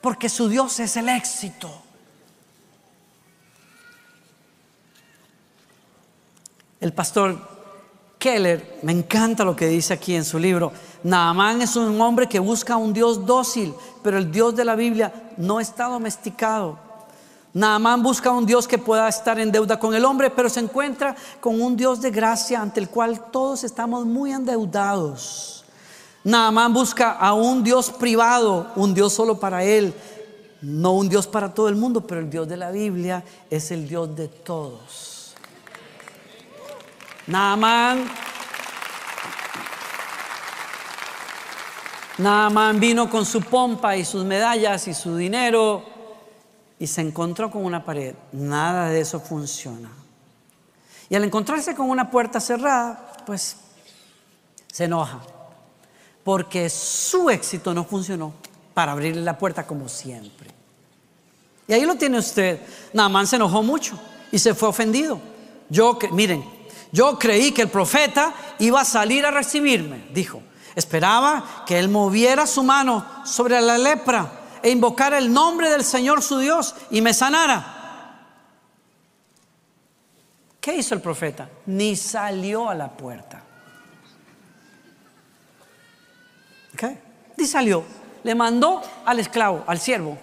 Porque 0.00 0.28
su 0.28 0.48
Dios 0.48 0.80
es 0.80 0.96
el 0.96 1.08
éxito. 1.08 1.70
El 6.84 6.92
pastor 6.92 7.38
Keller, 8.18 8.80
me 8.82 8.92
encanta 8.92 9.42
lo 9.42 9.56
que 9.56 9.66
dice 9.68 9.94
aquí 9.94 10.14
en 10.14 10.22
su 10.22 10.38
libro. 10.38 10.70
Naamán 11.02 11.62
es 11.62 11.76
un 11.76 11.98
hombre 11.98 12.28
que 12.28 12.38
busca 12.38 12.76
un 12.76 12.92
Dios 12.92 13.24
dócil, 13.24 13.72
pero 14.02 14.18
el 14.18 14.30
Dios 14.30 14.54
de 14.54 14.66
la 14.66 14.74
Biblia 14.74 15.30
no 15.38 15.60
está 15.60 15.86
domesticado. 15.86 16.78
Naamán 17.54 18.02
busca 18.02 18.32
un 18.32 18.44
Dios 18.44 18.68
que 18.68 18.76
pueda 18.76 19.08
estar 19.08 19.40
en 19.40 19.50
deuda 19.50 19.78
con 19.78 19.94
el 19.94 20.04
hombre, 20.04 20.28
pero 20.28 20.50
se 20.50 20.60
encuentra 20.60 21.16
con 21.40 21.58
un 21.58 21.74
Dios 21.74 22.02
de 22.02 22.10
gracia 22.10 22.60
ante 22.60 22.80
el 22.80 22.90
cual 22.90 23.30
todos 23.30 23.64
estamos 23.64 24.04
muy 24.04 24.32
endeudados. 24.32 25.64
Naamán 26.22 26.74
busca 26.74 27.12
a 27.12 27.32
un 27.32 27.64
Dios 27.64 27.88
privado, 27.88 28.66
un 28.76 28.92
Dios 28.92 29.14
solo 29.14 29.40
para 29.40 29.64
él, 29.64 29.94
no 30.60 30.92
un 30.92 31.08
Dios 31.08 31.26
para 31.26 31.54
todo 31.54 31.70
el 31.70 31.76
mundo, 31.76 32.02
pero 32.02 32.20
el 32.20 32.28
Dios 32.28 32.46
de 32.46 32.58
la 32.58 32.70
Biblia 32.70 33.24
es 33.48 33.70
el 33.70 33.88
Dios 33.88 34.14
de 34.14 34.28
todos. 34.28 35.13
Naamán, 37.26 38.06
Naamán 42.18 42.78
vino 42.78 43.08
con 43.08 43.24
su 43.24 43.40
pompa 43.40 43.96
y 43.96 44.04
sus 44.04 44.24
medallas 44.24 44.86
y 44.88 44.94
su 44.94 45.16
dinero 45.16 45.82
y 46.78 46.86
se 46.86 47.00
encontró 47.00 47.50
con 47.50 47.64
una 47.64 47.84
pared. 47.84 48.14
Nada 48.32 48.90
de 48.90 49.00
eso 49.00 49.20
funciona. 49.20 49.90
Y 51.08 51.14
al 51.14 51.24
encontrarse 51.24 51.74
con 51.74 51.88
una 51.88 52.10
puerta 52.10 52.40
cerrada, 52.40 53.12
pues 53.26 53.56
se 54.70 54.84
enoja. 54.84 55.20
Porque 56.22 56.68
su 56.68 57.30
éxito 57.30 57.74
no 57.74 57.84
funcionó 57.84 58.32
para 58.74 58.92
abrirle 58.92 59.22
la 59.22 59.38
puerta 59.38 59.66
como 59.66 59.88
siempre. 59.88 60.50
Y 61.66 61.72
ahí 61.72 61.86
lo 61.86 61.96
tiene 61.96 62.18
usted. 62.18 62.60
Naamán 62.92 63.26
se 63.26 63.36
enojó 63.36 63.62
mucho 63.62 63.98
y 64.30 64.38
se 64.38 64.54
fue 64.54 64.68
ofendido. 64.68 65.18
Yo, 65.68 65.98
miren, 66.12 66.44
yo 66.94 67.18
creí 67.18 67.50
que 67.50 67.62
el 67.62 67.68
profeta 67.70 68.32
iba 68.60 68.80
a 68.80 68.84
salir 68.84 69.26
a 69.26 69.32
recibirme, 69.32 70.04
dijo. 70.12 70.40
Esperaba 70.76 71.64
que 71.66 71.76
él 71.76 71.88
moviera 71.88 72.46
su 72.46 72.62
mano 72.62 73.04
sobre 73.24 73.60
la 73.60 73.76
lepra 73.76 74.30
e 74.62 74.70
invocara 74.70 75.18
el 75.18 75.32
nombre 75.32 75.68
del 75.70 75.82
Señor 75.82 76.22
su 76.22 76.38
Dios 76.38 76.72
y 76.92 77.00
me 77.00 77.12
sanara. 77.12 78.20
¿Qué 80.60 80.76
hizo 80.76 80.94
el 80.94 81.00
profeta? 81.00 81.50
Ni 81.66 81.96
salió 81.96 82.70
a 82.70 82.76
la 82.76 82.88
puerta. 82.88 83.42
¿Qué? 86.76 86.96
Ni 87.36 87.44
salió. 87.44 87.84
Le 88.22 88.36
mandó 88.36 88.80
al 89.04 89.18
esclavo, 89.18 89.64
al 89.66 89.80
siervo, 89.80 90.16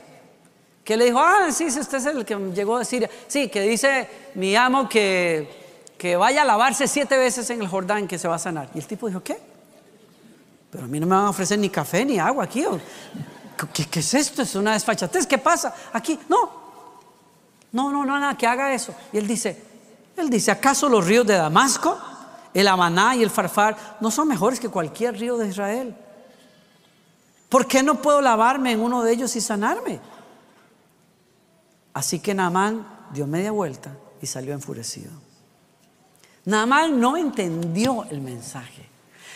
que 0.86 0.96
le 0.96 1.04
dijo, 1.04 1.20
ah, 1.20 1.52
sí, 1.52 1.66
este 1.66 1.98
es 1.98 2.06
el 2.06 2.24
que 2.24 2.38
llegó 2.56 2.80
de 2.80 2.86
Siria. 2.86 3.10
Sí, 3.28 3.50
que 3.50 3.60
dice 3.60 4.32
mi 4.36 4.56
amo 4.56 4.88
que 4.88 5.61
que 6.02 6.18
vaya 6.18 6.42
a 6.42 6.46
lavarse 6.46 6.88
siete 6.88 7.16
veces 7.16 7.48
en 7.52 7.62
el 7.62 7.68
Jordán 7.68 8.08
que 8.08 8.18
se 8.18 8.28
va 8.28 8.34
a 8.34 8.40
sanar. 8.40 8.72
Y 8.74 8.80
el 8.80 8.88
tipo 8.88 9.06
dijo, 9.06 9.22
¿qué? 9.22 9.40
Pero 10.72 10.86
a 10.86 10.88
mí 10.88 11.00
no 11.00 11.06
me 11.06 11.16
van 11.16 11.26
a 11.26 11.30
ofrecer 11.30 11.60
ni 11.60 11.70
café 11.70 12.04
ni 12.04 12.18
agua 12.18 12.46
aquí. 12.46 12.66
¿Qué, 13.72 14.00
es 14.00 14.14
esto? 14.16 14.42
Es 14.42 14.56
una 14.56 14.74
desfachatez. 14.74 15.28
¿Qué 15.28 15.38
pasa? 15.38 15.76
Aquí, 15.94 16.18
no. 16.28 16.50
No, 17.72 17.92
no, 17.92 18.04
no, 18.04 18.20
nada, 18.20 18.36
que 18.36 18.48
haga 18.48 18.74
eso. 18.74 18.96
Y 19.14 19.20
él 19.20 19.28
dice, 19.28 19.62
él 20.18 20.28
dice, 20.32 20.50
¿acaso 20.50 20.90
los 20.90 21.06
ríos 21.06 21.28
de 21.28 21.36
Damasco, 21.36 22.00
el 22.52 22.68
Amaná 22.68 23.16
y 23.16 23.22
el 23.22 23.30
Farfar 23.30 23.78
no 24.00 24.10
son 24.10 24.28
mejores 24.28 24.60
que 24.60 24.70
cualquier 24.70 25.20
río 25.20 25.38
de 25.38 25.50
Israel? 25.50 25.96
¿Por 27.48 27.68
qué 27.68 27.84
no 27.84 28.02
puedo 28.02 28.22
lavarme 28.22 28.72
en 28.72 28.80
uno 28.80 29.04
de 29.04 29.12
ellos 29.14 29.36
y 29.36 29.42
sanarme? 29.42 30.00
Así 31.94 32.20
que 32.20 32.34
Naamán 32.34 32.88
dio 33.14 33.28
media 33.28 33.52
vuelta 33.52 33.96
y 34.20 34.26
salió 34.26 34.56
enfurecido. 34.56 35.12
Naamán 36.46 37.00
no 37.00 37.18
entendió 37.18 38.06
el 38.10 38.22
mensaje. 38.22 38.90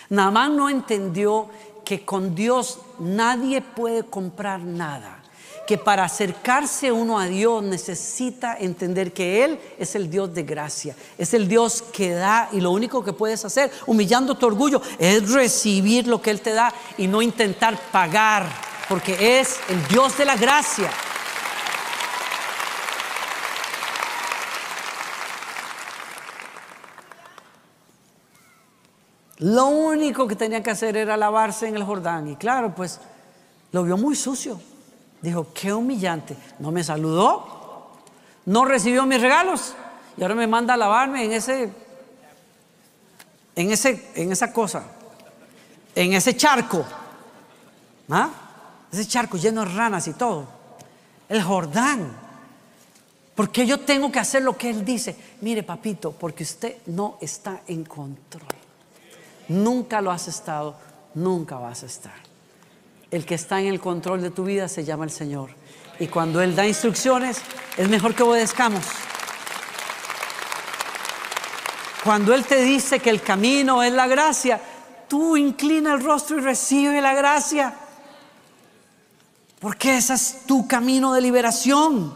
Naamán 0.10 0.56
no 0.56 0.70
entendió 0.70 1.50
que 1.84 2.04
con 2.04 2.36
Dios 2.36 2.80
nadie 3.00 3.62
puede 3.62 4.04
comprar 4.04 4.60
nada. 4.60 5.22
Que 5.68 5.78
para 5.78 6.04
acercarse 6.04 6.92
uno 6.92 7.20
a 7.20 7.26
Dios 7.26 7.64
necesita 7.64 8.58
entender 8.60 9.14
que 9.14 9.44
Él 9.44 9.60
es 9.80 9.96
el 9.96 10.10
Dios 10.12 10.34
de 10.34 10.44
gracia, 10.44 10.96
es 11.18 11.34
el 11.34 11.48
Dios 11.48 11.84
que 11.92 12.12
da 12.12 12.50
y 12.52 12.62
lo 12.62 12.70
único 12.70 13.04
que 13.04 13.14
puedes 13.14 13.44
hacer, 13.46 13.72
humillando 13.88 14.36
tu 14.36 14.46
orgullo, 14.46 14.80
es 15.00 15.32
recibir 15.32 16.06
lo 16.06 16.22
que 16.22 16.30
Él 16.30 16.42
te 16.42 16.54
da 16.54 16.72
y 17.00 17.08
no 17.08 17.22
intentar 17.22 17.80
pagar, 17.92 18.48
porque 18.88 19.40
es 19.40 19.58
el 19.70 19.88
Dios 19.88 20.16
de 20.20 20.26
la 20.26 20.36
gracia. 20.36 20.92
Lo 29.40 29.68
único 29.68 30.28
que 30.28 30.36
tenía 30.36 30.64
que 30.64 30.72
hacer 30.72 30.96
era 30.96 31.18
lavarse 31.18 31.68
en 31.68 31.76
el 31.76 31.84
Jordán. 31.84 32.30
Y 32.30 32.36
claro, 32.36 32.74
pues 32.74 33.00
lo 33.72 33.84
vio 33.84 33.98
muy 33.98 34.16
sucio. 34.16 34.60
Dijo, 35.22 35.48
qué 35.54 35.74
humillante. 35.74 36.38
No 36.60 36.72
me 36.72 36.84
saludó, 36.84 37.92
no 38.46 38.66
recibió 38.66 39.06
mis 39.06 39.22
regalos 39.22 39.74
y 40.18 40.22
ahora 40.22 40.36
me 40.36 40.48
manda 40.48 40.76
a 40.76 40.78
lavarme 40.78 41.26
en 41.26 41.34
ese, 41.34 41.72
en 43.56 43.72
ese, 43.72 44.12
en 44.16 44.32
esa 44.32 44.54
cosa, 44.54 44.84
en 45.94 46.14
ese 46.14 46.36
charco. 46.38 46.86
¿Ah? 48.10 48.30
Ese 48.92 49.08
charco 49.08 49.38
lleno 49.38 49.66
de 49.66 49.72
ranas 49.72 50.08
y 50.08 50.14
todo. 50.14 50.46
El 51.28 51.42
Jordán. 51.42 52.24
Porque 53.34 53.66
yo 53.66 53.82
tengo 53.82 54.10
que 54.12 54.20
hacer 54.20 54.44
lo 54.44 54.56
que 54.56 54.70
él 54.70 54.86
dice. 54.86 55.16
Mire, 55.42 55.64
papito, 55.64 56.14
porque 56.14 56.44
usted 56.44 56.78
no 56.86 57.18
está 57.20 57.62
en 57.68 57.84
control. 57.84 58.65
Nunca 59.48 60.02
lo 60.02 60.12
has 60.12 60.28
estado, 60.28 60.76
nunca 61.14 61.58
vas 61.58 61.84
a 61.84 61.86
estar. 61.86 62.14
El 63.12 63.26
que 63.26 63.36
está 63.36 63.62
en 63.62 63.68
el 63.68 63.80
control 63.80 64.22
de 64.22 64.32
tu 64.32 64.44
vida 64.44 64.68
se 64.68 64.84
llama 64.84 65.06
el 65.06 65.12
Señor. 65.12 65.50
Y 66.00 66.08
cuando 66.08 66.42
Él 66.42 66.56
da 66.56 66.68
instrucciones, 66.68 67.42
es 67.78 67.88
mejor 67.88 68.16
que 68.16 68.24
obedezcamos. 68.24 68.86
Cuando 72.04 72.34
Él 72.34 72.44
te 72.46 72.62
dice 72.62 73.00
que 73.00 73.10
el 73.10 73.22
camino 73.22 73.82
es 73.82 73.94
la 73.94 74.08
gracia, 74.08 74.60
tú 75.08 75.38
inclina 75.38 75.94
el 75.94 76.04
rostro 76.04 76.38
y 76.38 76.42
recibe 76.42 77.02
la 77.02 77.14
gracia. 77.14 77.74
Porque 79.60 79.98
ese 79.98 80.14
es 80.14 80.42
tu 80.46 80.68
camino 80.68 81.14
de 81.14 81.22
liberación. 81.22 82.14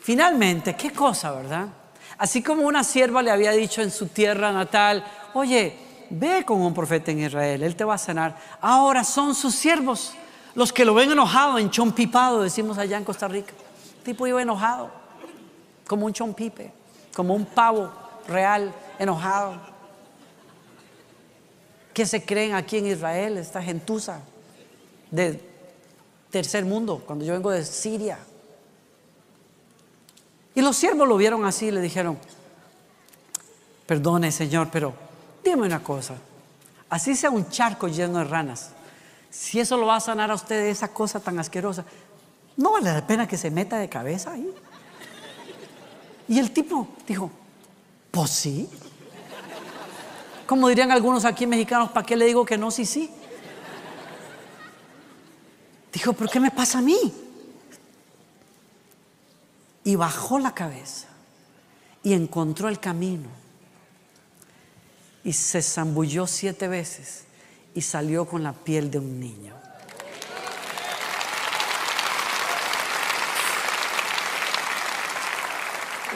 Finalmente, 0.00 0.76
qué 0.76 0.92
cosa, 0.92 1.32
¿verdad? 1.32 1.66
Así 2.18 2.42
como 2.42 2.62
una 2.62 2.82
sierva 2.84 3.22
le 3.22 3.30
había 3.30 3.52
dicho 3.52 3.82
en 3.82 3.90
su 3.90 4.06
tierra 4.06 4.52
natal, 4.52 5.04
oye, 5.34 5.76
ve 6.10 6.44
con 6.44 6.60
un 6.60 6.72
profeta 6.72 7.10
en 7.10 7.20
Israel, 7.20 7.62
él 7.62 7.76
te 7.76 7.84
va 7.84 7.94
a 7.94 7.98
sanar. 7.98 8.36
Ahora 8.60 9.04
son 9.04 9.34
sus 9.34 9.54
siervos 9.54 10.14
los 10.56 10.72
que 10.72 10.86
lo 10.86 10.94
ven 10.94 11.12
enojado, 11.12 11.58
en 11.58 11.70
chompipado, 11.70 12.42
decimos 12.42 12.78
allá 12.78 12.96
en 12.96 13.04
Costa 13.04 13.28
Rica. 13.28 13.52
El 13.98 14.02
tipo 14.02 14.26
iba 14.26 14.40
enojado, 14.40 14.90
como 15.86 16.06
un 16.06 16.14
chompipe, 16.14 16.72
como 17.14 17.34
un 17.34 17.44
pavo 17.44 17.92
real, 18.26 18.72
enojado. 18.98 19.60
¿Qué 21.92 22.06
se 22.06 22.24
creen 22.24 22.54
aquí 22.54 22.78
en 22.78 22.86
Israel, 22.86 23.36
esta 23.36 23.62
gentuza 23.62 24.20
de 25.10 25.38
tercer 26.30 26.64
mundo, 26.64 27.02
cuando 27.06 27.26
yo 27.26 27.34
vengo 27.34 27.50
de 27.50 27.62
Siria? 27.62 28.18
Y 30.56 30.62
los 30.62 30.74
siervos 30.74 31.06
lo 31.06 31.18
vieron 31.18 31.44
así 31.44 31.66
y 31.66 31.70
le 31.70 31.82
dijeron, 31.82 32.18
perdone 33.84 34.32
Señor, 34.32 34.70
pero 34.72 34.94
dime 35.44 35.66
una 35.66 35.82
cosa, 35.82 36.14
así 36.88 37.14
sea 37.14 37.28
un 37.28 37.50
charco 37.50 37.88
lleno 37.88 38.18
de 38.18 38.24
ranas, 38.24 38.70
si 39.30 39.60
eso 39.60 39.76
lo 39.76 39.84
va 39.84 39.96
a 39.96 40.00
sanar 40.00 40.30
a 40.30 40.34
usted 40.34 40.62
de 40.62 40.70
esa 40.70 40.88
cosa 40.88 41.20
tan 41.20 41.38
asquerosa, 41.38 41.84
no 42.56 42.72
vale 42.72 42.90
la 42.90 43.06
pena 43.06 43.28
que 43.28 43.36
se 43.36 43.50
meta 43.50 43.76
de 43.76 43.90
cabeza 43.90 44.32
ahí. 44.32 44.50
Y 46.26 46.38
el 46.38 46.50
tipo 46.50 46.88
dijo, 47.06 47.30
pues 48.10 48.30
sí. 48.30 48.70
Como 50.46 50.68
dirían 50.68 50.90
algunos 50.90 51.26
aquí 51.26 51.46
mexicanos, 51.46 51.90
¿para 51.90 52.06
qué 52.06 52.16
le 52.16 52.24
digo 52.24 52.46
que 52.46 52.56
no? 52.56 52.70
Sí, 52.70 52.86
sí. 52.86 53.10
Dijo, 55.92 56.14
¿pero 56.14 56.30
qué 56.30 56.40
me 56.40 56.50
pasa 56.50 56.78
a 56.78 56.82
mí? 56.82 57.25
Y 59.86 59.94
bajó 59.94 60.40
la 60.40 60.52
cabeza 60.52 61.06
y 62.02 62.12
encontró 62.12 62.68
el 62.68 62.80
camino. 62.80 63.28
Y 65.22 65.32
se 65.32 65.62
zambulló 65.62 66.26
siete 66.26 66.66
veces 66.66 67.22
y 67.72 67.82
salió 67.82 68.24
con 68.24 68.42
la 68.42 68.52
piel 68.52 68.90
de 68.90 68.98
un 68.98 69.20
niño. 69.20 69.54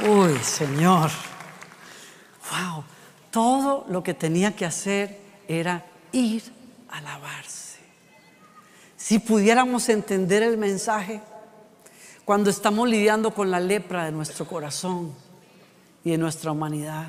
Uy, 0.04 0.37
Señor. 0.42 1.12
Wow. 2.50 2.83
Todo 3.30 3.87
lo 3.88 4.02
que 4.02 4.14
tenía 4.14 4.56
que 4.56 4.66
hacer 4.66 5.16
era 5.46 5.87
ir 6.11 6.42
a 6.88 7.00
lavarse. 7.02 7.78
Si 8.96 9.20
pudiéramos 9.20 9.88
entender 9.88 10.42
el 10.42 10.59
mensaje 10.59 11.20
cuando 12.31 12.49
estamos 12.49 12.88
lidiando 12.88 13.35
con 13.35 13.51
la 13.51 13.59
lepra 13.59 14.05
de 14.05 14.12
nuestro 14.12 14.47
corazón 14.47 15.12
y 16.05 16.12
de 16.12 16.16
nuestra 16.16 16.53
humanidad, 16.53 17.09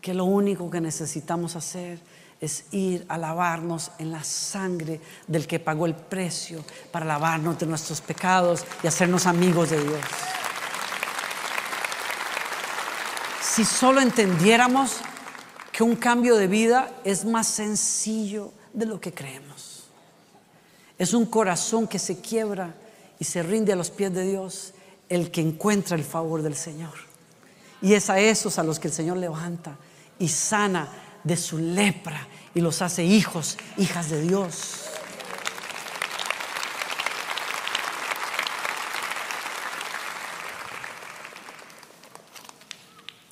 que 0.00 0.14
lo 0.14 0.24
único 0.24 0.70
que 0.70 0.80
necesitamos 0.80 1.56
hacer 1.56 1.98
es 2.40 2.64
ir 2.70 3.04
a 3.10 3.18
lavarnos 3.18 3.90
en 3.98 4.10
la 4.10 4.24
sangre 4.24 4.98
del 5.26 5.46
que 5.46 5.60
pagó 5.60 5.84
el 5.84 5.94
precio 5.94 6.64
para 6.90 7.04
lavarnos 7.04 7.58
de 7.58 7.66
nuestros 7.66 8.00
pecados 8.00 8.64
y 8.82 8.86
hacernos 8.86 9.26
amigos 9.26 9.68
de 9.68 9.84
Dios. 9.84 10.00
Si 13.42 13.62
solo 13.62 14.00
entendiéramos 14.00 15.02
que 15.70 15.82
un 15.82 15.96
cambio 15.96 16.36
de 16.36 16.46
vida 16.46 16.90
es 17.04 17.26
más 17.26 17.46
sencillo 17.46 18.54
de 18.72 18.86
lo 18.86 19.02
que 19.02 19.12
creemos. 19.12 19.84
Es 20.96 21.12
un 21.12 21.26
corazón 21.26 21.86
que 21.86 21.98
se 21.98 22.22
quiebra 22.22 22.72
y 23.20 23.24
se 23.24 23.42
rinde 23.42 23.74
a 23.74 23.76
los 23.76 23.90
pies 23.90 24.12
de 24.12 24.24
Dios 24.24 24.72
el 25.08 25.30
que 25.30 25.42
encuentra 25.42 25.96
el 25.96 26.02
favor 26.04 26.42
del 26.42 26.56
Señor. 26.56 26.94
Y 27.82 27.92
es 27.92 28.08
a 28.10 28.18
esos 28.18 28.58
a 28.58 28.62
los 28.62 28.80
que 28.80 28.88
el 28.88 28.94
Señor 28.94 29.18
levanta 29.18 29.76
y 30.18 30.28
sana 30.28 30.88
de 31.22 31.36
su 31.36 31.58
lepra 31.58 32.26
y 32.54 32.60
los 32.60 32.80
hace 32.80 33.04
hijos, 33.04 33.58
hijas 33.76 34.08
de 34.08 34.22
Dios. 34.22 34.86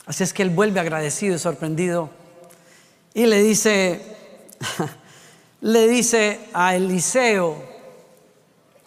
Así 0.04 0.22
es 0.22 0.32
que 0.32 0.42
él 0.42 0.50
vuelve 0.50 0.80
agradecido 0.80 1.34
y 1.34 1.38
sorprendido 1.38 2.10
y 3.14 3.26
le 3.26 3.42
dice, 3.42 4.04
le 5.62 5.88
dice 5.88 6.40
a 6.52 6.76
Eliseo, 6.76 7.77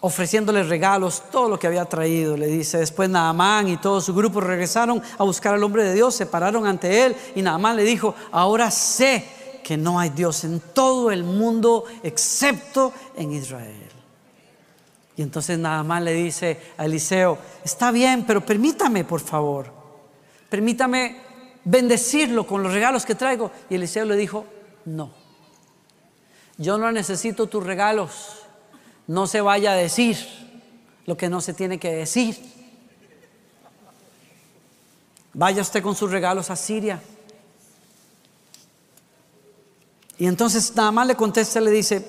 ofreciéndole 0.02 0.64
regalos, 0.64 1.24
todo 1.32 1.50
lo 1.50 1.58
que 1.58 1.68
había 1.68 1.86
traído. 1.86 2.36
Le 2.36 2.48
dice, 2.48 2.78
después 2.78 3.10
Naamán 3.10 3.68
y 3.70 3.78
todo 3.78 4.02
su 4.02 4.14
grupo 4.14 4.42
regresaron 4.42 5.02
a 5.18 5.24
buscar 5.24 5.56
al 5.56 5.64
hombre 5.64 5.84
de 5.84 5.94
Dios, 5.94 6.16
se 6.16 6.26
pararon 6.26 6.66
ante 6.66 7.06
él 7.06 7.16
y 7.36 7.42
Naamán 7.42 7.76
le 7.76 7.84
dijo, 7.84 8.14
ahora 8.32 8.70
sé 8.70 9.26
que 9.64 9.78
no 9.78 10.00
hay 10.00 10.10
Dios 10.10 10.44
en 10.44 10.60
todo 10.74 11.12
el 11.12 11.24
mundo 11.24 11.86
excepto 12.04 12.92
en 13.16 13.32
Israel. 13.32 13.90
Y 15.16 15.22
entonces 15.22 15.58
Naamán 15.58 16.04
le 16.04 16.14
dice 16.14 16.60
a 16.78 16.86
Eliseo, 16.86 17.38
está 17.64 17.92
bien, 17.92 18.26
pero 18.26 18.46
permítame 18.46 19.04
por 19.04 19.22
favor 19.22 19.82
permítame 20.52 21.16
bendecirlo 21.64 22.46
con 22.46 22.62
los 22.62 22.74
regalos 22.74 23.06
que 23.06 23.16
traigo. 23.16 23.52
Y 23.70 23.76
Eliseo 23.76 24.04
le 24.04 24.18
dijo, 24.18 24.46
no, 24.84 25.10
yo 26.58 26.78
no 26.78 26.92
necesito 26.92 27.48
tus 27.48 27.66
regalos, 27.66 28.41
no 29.12 29.28
se 29.28 29.42
vaya 29.42 29.74
a 29.74 29.76
decir 29.76 30.18
lo 31.06 31.18
que 31.18 31.30
no 31.30 31.42
se 31.42 31.54
tiene 31.54 31.78
que 31.78 31.92
decir. 31.92 32.38
Vaya 35.34 35.62
usted 35.62 35.84
con 35.84 35.96
sus 35.96 36.12
regalos 36.12 36.50
a 36.50 36.56
Siria. 36.56 37.02
Y 40.18 40.28
entonces 40.28 40.74
nada 40.76 40.92
más 40.92 41.08
le 41.08 41.16
contesta, 41.16 41.60
le 41.60 41.72
dice, 41.72 42.06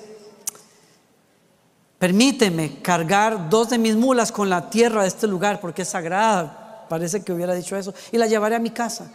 permíteme 1.99 2.81
cargar 2.81 3.49
dos 3.49 3.69
de 3.69 3.77
mis 3.77 3.95
mulas 3.95 4.31
con 4.31 4.49
la 4.49 4.69
tierra 4.69 5.01
de 5.01 5.07
este 5.09 5.27
lugar 5.27 5.59
porque 5.59 5.81
es 5.81 5.89
sagrada 5.89 6.63
parece 6.87 7.23
que 7.23 7.33
hubiera 7.33 7.55
dicho 7.55 7.75
eso, 7.75 7.93
y 8.11 8.17
la 8.17 8.27
llevaré 8.27 8.55
a 8.55 8.59
mi 8.59 8.69
casa. 8.69 9.11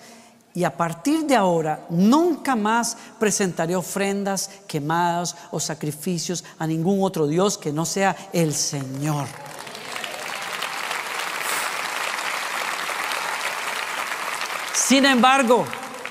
Y 0.59 0.65
a 0.65 0.77
partir 0.77 1.25
de 1.25 1.37
ahora 1.37 1.87
nunca 1.89 2.57
más 2.57 2.97
presentaré 3.17 3.77
ofrendas 3.77 4.51
quemadas 4.67 5.37
o 5.53 5.61
sacrificios 5.61 6.43
a 6.59 6.67
ningún 6.67 6.99
otro 7.05 7.29
Dios 7.29 7.57
que 7.57 7.73
no 7.73 7.87
sea 7.87 8.17
el 8.33 8.53
Señor. 8.53 9.29
Sin 14.75 15.05
embargo, 15.05 15.65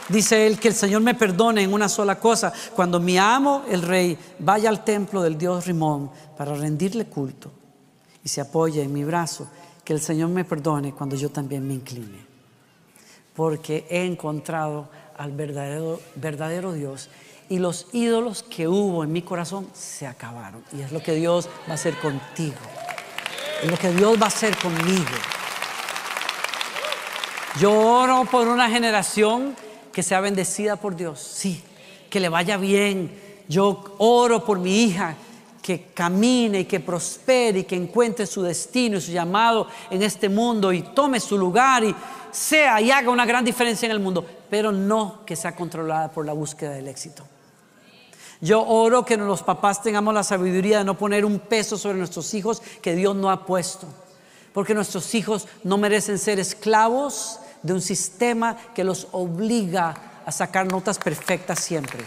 dice 0.07 0.47
él, 0.47 0.57
que 0.57 0.69
el 0.69 0.75
Señor 0.75 1.01
me 1.01 1.13
perdone 1.13 1.63
en 1.63 1.73
una 1.73 1.89
sola 1.89 2.17
cosa. 2.17 2.53
Cuando 2.73 3.01
mi 3.01 3.17
amo, 3.17 3.63
el 3.69 3.81
rey, 3.81 4.17
vaya 4.39 4.69
al 4.69 4.85
templo 4.85 5.21
del 5.21 5.37
Dios 5.37 5.65
Rimón 5.65 6.09
para 6.37 6.55
rendirle 6.55 7.07
culto 7.07 7.51
y 8.23 8.29
se 8.29 8.39
apoye 8.39 8.81
en 8.81 8.93
mi 8.93 9.03
brazo, 9.03 9.49
que 9.83 9.91
el 9.91 9.99
Señor 9.99 10.29
me 10.29 10.45
perdone 10.45 10.93
cuando 10.93 11.17
yo 11.17 11.29
también 11.31 11.67
me 11.67 11.73
incline. 11.73 12.26
Porque 13.37 13.85
he 13.89 14.03
encontrado 14.03 14.89
al 15.15 15.31
verdadero, 15.31 16.73
Dios 16.73 17.09
y 17.49 17.59
los 17.59 17.87
ídolos 17.93 18.43
que 18.43 18.67
hubo 18.67 19.03
en 19.03 19.11
mi 19.11 19.21
corazón 19.21 19.69
se 19.73 20.07
acabaron. 20.07 20.63
Y 20.75 20.81
es 20.81 20.91
lo 20.91 21.01
que 21.01 21.13
Dios 21.13 21.47
va 21.67 21.71
a 21.71 21.75
hacer 21.75 21.95
contigo. 21.99 22.57
Es 23.63 23.69
lo 23.69 23.77
que 23.77 23.91
Dios 23.91 24.19
va 24.19 24.25
a 24.25 24.27
hacer 24.27 24.57
conmigo. 24.57 25.05
Yo 27.59 27.71
oro 27.71 28.25
por 28.25 28.47
una 28.47 28.69
generación 28.69 29.55
que 29.93 30.01
sea 30.01 30.19
bendecida 30.19 30.75
por 30.75 30.95
Dios. 30.95 31.19
Sí, 31.19 31.63
que 32.09 32.19
le 32.19 32.29
vaya 32.29 32.57
bien. 32.57 33.17
Yo 33.47 33.95
oro 33.99 34.43
por 34.43 34.59
mi 34.59 34.83
hija 34.83 35.15
que 35.67 35.87
camine 35.93 36.61
y 36.61 36.63
que 36.65 36.79
prospere 36.79 37.59
y 37.59 37.63
que 37.65 37.75
encuentre 37.75 38.25
su 38.25 38.41
destino 38.41 38.99
y 38.99 39.01
su 39.01 39.11
llamado 39.11 39.67
en 39.89 40.01
este 40.01 40.29
mundo 40.29 40.71
y 40.71 40.81
tome 40.81 41.19
su 41.19 41.37
lugar 41.37 41.83
y 41.83 41.93
sea 42.31 42.79
y 42.79 42.89
haga 42.89 43.09
una 43.09 43.25
gran 43.25 43.43
diferencia 43.43 43.85
en 43.85 43.91
el 43.91 43.99
mundo, 43.99 44.25
pero 44.49 44.71
no 44.71 45.25
que 45.25 45.35
sea 45.35 45.57
controlada 45.57 46.09
por 46.09 46.25
la 46.25 46.31
búsqueda 46.31 46.71
del 46.71 46.87
éxito. 46.87 47.25
Yo 48.39 48.65
oro 48.65 49.03
que 49.03 49.17
los 49.17 49.43
papás 49.43 49.83
tengamos 49.83 50.13
la 50.13 50.23
sabiduría 50.23 50.77
de 50.77 50.85
no 50.85 50.97
poner 50.97 51.25
un 51.25 51.37
peso 51.37 51.77
sobre 51.77 51.97
nuestros 51.97 52.33
hijos 52.33 52.61
que 52.81 52.95
Dios 52.95 53.13
no 53.13 53.29
ha 53.29 53.45
puesto, 53.45 53.87
porque 54.53 54.73
nuestros 54.73 55.13
hijos 55.15 55.49
no 55.65 55.77
merecen 55.77 56.17
ser 56.17 56.39
esclavos 56.39 57.41
de 57.61 57.73
un 57.73 57.81
sistema 57.81 58.55
que 58.73 58.85
los 58.85 59.09
obliga 59.11 60.21
a 60.25 60.31
sacar 60.31 60.65
notas 60.65 60.97
perfectas 60.97 61.59
siempre. 61.59 62.05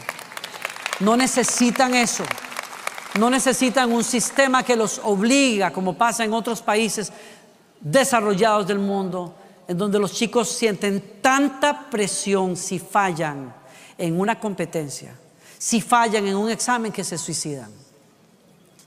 No 1.00 1.14
necesitan 1.14 1.94
eso. 1.94 2.24
No 3.18 3.28
necesitan 3.28 3.92
un 3.92 4.04
sistema 4.04 4.62
que 4.62 4.76
los 4.76 5.00
obliga, 5.02 5.72
como 5.72 5.94
pasa 5.94 6.24
en 6.24 6.32
otros 6.32 6.62
países 6.62 7.12
desarrollados 7.80 8.66
del 8.66 8.78
mundo, 8.78 9.34
en 9.66 9.76
donde 9.76 9.98
los 9.98 10.12
chicos 10.12 10.48
sienten 10.48 11.20
tanta 11.20 11.90
presión 11.90 12.56
si 12.56 12.78
fallan 12.78 13.54
en 13.96 14.18
una 14.18 14.38
competencia, 14.38 15.14
si 15.58 15.80
fallan 15.80 16.26
en 16.26 16.36
un 16.36 16.50
examen 16.50 16.92
que 16.92 17.04
se 17.04 17.18
suicidan. 17.18 17.70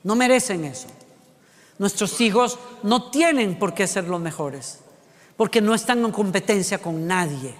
No 0.03 0.15
merecen 0.15 0.65
eso. 0.65 0.87
Nuestros 1.77 2.19
hijos 2.21 2.59
no 2.83 3.09
tienen 3.09 3.57
por 3.57 3.73
qué 3.73 3.87
ser 3.87 4.05
los 4.05 4.21
mejores, 4.21 4.79
porque 5.35 5.61
no 5.61 5.73
están 5.73 6.03
en 6.03 6.11
competencia 6.11 6.77
con 6.77 7.07
nadie. 7.07 7.55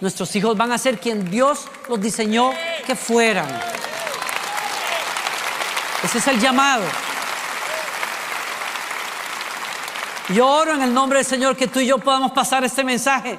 Nuestros 0.00 0.34
hijos 0.36 0.56
van 0.56 0.72
a 0.72 0.78
ser 0.78 0.98
quien 0.98 1.30
Dios 1.30 1.66
los 1.88 2.00
diseñó 2.00 2.50
que 2.86 2.96
fueran. 2.96 3.48
Ese 6.04 6.18
es 6.18 6.28
el 6.28 6.38
llamado. 6.38 6.84
Yo 10.28 10.46
oro 10.46 10.74
en 10.74 10.82
el 10.82 10.92
nombre 10.92 11.18
del 11.18 11.26
Señor 11.26 11.56
que 11.56 11.66
tú 11.66 11.80
y 11.80 11.86
yo 11.86 11.98
podamos 11.98 12.32
pasar 12.32 12.62
este 12.62 12.84
mensaje. 12.84 13.38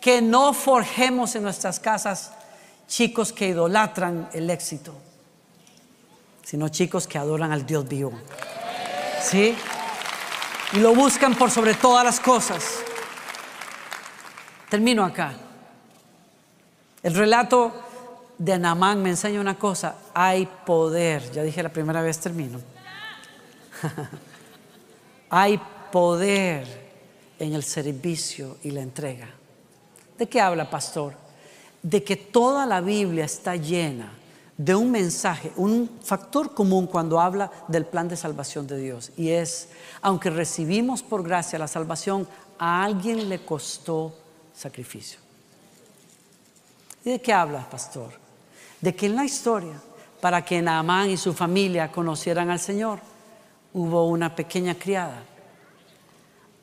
Que 0.00 0.20
no 0.20 0.52
forjemos 0.52 1.36
en 1.36 1.44
nuestras 1.44 1.78
casas 1.78 2.32
chicos 2.88 3.32
que 3.32 3.48
idolatran 3.48 4.28
el 4.32 4.50
éxito, 4.50 4.92
sino 6.42 6.68
chicos 6.68 7.06
que 7.06 7.18
adoran 7.18 7.52
al 7.52 7.64
Dios 7.64 7.86
vivo. 7.86 8.12
¿Sí? 9.22 9.54
Y 10.72 10.78
lo 10.78 10.92
buscan 10.94 11.36
por 11.36 11.52
sobre 11.52 11.74
todas 11.74 12.04
las 12.04 12.18
cosas. 12.18 12.80
Termino 14.68 15.04
acá. 15.04 15.34
El 17.02 17.14
relato 17.14 17.89
de 18.40 18.58
Naamán 18.58 19.02
me 19.02 19.10
enseña 19.10 19.38
una 19.38 19.58
cosa, 19.58 19.96
hay 20.14 20.48
poder, 20.64 21.30
ya 21.30 21.42
dije 21.42 21.62
la 21.62 21.68
primera 21.68 22.00
vez 22.00 22.18
termino, 22.18 22.58
hay 25.28 25.60
poder 25.92 26.66
en 27.38 27.52
el 27.52 27.62
servicio 27.62 28.56
y 28.62 28.70
la 28.70 28.80
entrega. 28.80 29.28
¿De 30.16 30.26
qué 30.26 30.40
habla, 30.40 30.70
pastor? 30.70 31.12
De 31.82 32.02
que 32.02 32.16
toda 32.16 32.64
la 32.64 32.80
Biblia 32.80 33.26
está 33.26 33.56
llena 33.56 34.10
de 34.56 34.74
un 34.74 34.90
mensaje, 34.90 35.52
un 35.56 35.98
factor 36.02 36.54
común 36.54 36.86
cuando 36.86 37.20
habla 37.20 37.50
del 37.68 37.84
plan 37.84 38.08
de 38.08 38.16
salvación 38.16 38.66
de 38.66 38.78
Dios. 38.78 39.12
Y 39.18 39.28
es, 39.28 39.68
aunque 40.00 40.30
recibimos 40.30 41.02
por 41.02 41.22
gracia 41.22 41.58
la 41.58 41.68
salvación, 41.68 42.26
a 42.58 42.84
alguien 42.84 43.28
le 43.28 43.44
costó 43.44 44.14
sacrificio. 44.54 45.18
¿Y 47.04 47.10
de 47.10 47.20
qué 47.20 47.34
habla, 47.34 47.68
pastor? 47.68 48.19
De 48.80 48.94
que 48.94 49.06
en 49.06 49.16
la 49.16 49.24
historia, 49.24 49.80
para 50.20 50.44
que 50.44 50.62
Naamán 50.62 51.10
y 51.10 51.16
su 51.16 51.32
familia 51.32 51.90
conocieran 51.90 52.50
al 52.50 52.60
Señor, 52.60 53.00
hubo 53.72 54.06
una 54.08 54.34
pequeña 54.34 54.74
criada 54.74 55.22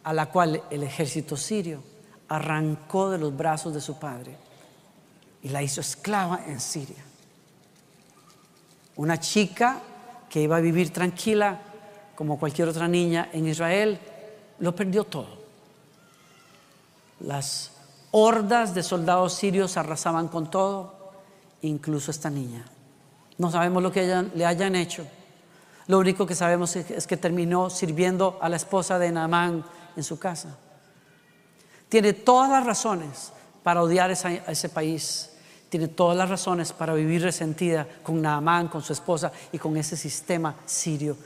a 0.03 0.13
la 0.13 0.27
cual 0.27 0.63
el 0.69 0.83
ejército 0.83 1.35
sirio 1.35 1.83
arrancó 2.29 3.09
de 3.09 3.17
los 3.17 3.35
brazos 3.35 3.73
de 3.73 3.81
su 3.81 3.99
padre 3.99 4.37
y 5.43 5.49
la 5.49 5.61
hizo 5.61 5.81
esclava 5.81 6.41
en 6.47 6.59
Siria. 6.59 7.03
Una 8.95 9.19
chica 9.19 9.79
que 10.29 10.41
iba 10.41 10.57
a 10.57 10.61
vivir 10.61 10.91
tranquila 10.91 11.59
como 12.15 12.39
cualquier 12.39 12.67
otra 12.67 12.87
niña 12.87 13.29
en 13.31 13.47
Israel, 13.47 13.99
lo 14.59 14.75
perdió 14.75 15.03
todo. 15.03 15.37
Las 17.19 17.71
hordas 18.09 18.73
de 18.73 18.81
soldados 18.81 19.33
sirios 19.33 19.77
arrasaban 19.77 20.27
con 20.27 20.49
todo, 20.49 20.96
incluso 21.61 22.11
esta 22.11 22.29
niña. 22.29 22.65
No 23.37 23.51
sabemos 23.51 23.83
lo 23.83 23.91
que 23.91 24.25
le 24.33 24.45
hayan 24.45 24.75
hecho. 24.75 25.05
Lo 25.87 25.99
único 25.99 26.25
que 26.25 26.35
sabemos 26.35 26.75
es 26.75 27.07
que 27.07 27.17
terminó 27.17 27.69
sirviendo 27.69 28.37
a 28.41 28.49
la 28.49 28.57
esposa 28.57 28.99
de 28.99 29.11
Naamán 29.11 29.63
en 29.95 30.03
su 30.03 30.19
casa. 30.19 30.57
Tiene 31.87 32.13
todas 32.13 32.49
las 32.49 32.65
razones 32.65 33.31
para 33.63 33.81
odiar 33.81 34.09
a 34.09 34.51
ese 34.51 34.69
país 34.69 35.31
tiene 35.69 35.89
todas 35.89 36.15
las 36.15 36.29
razones 36.29 36.71
para 36.71 36.93
vivir 36.93 37.21
resentida 37.21 37.87
con 38.03 38.21
Naamán, 38.21 38.67
con 38.67 38.81
su 38.81 38.93
esposa 38.93 39.31
y 39.51 39.57
con 39.57 39.75
ese 39.77 39.97
sistema 39.97 40.55
sirio. 40.65 41.17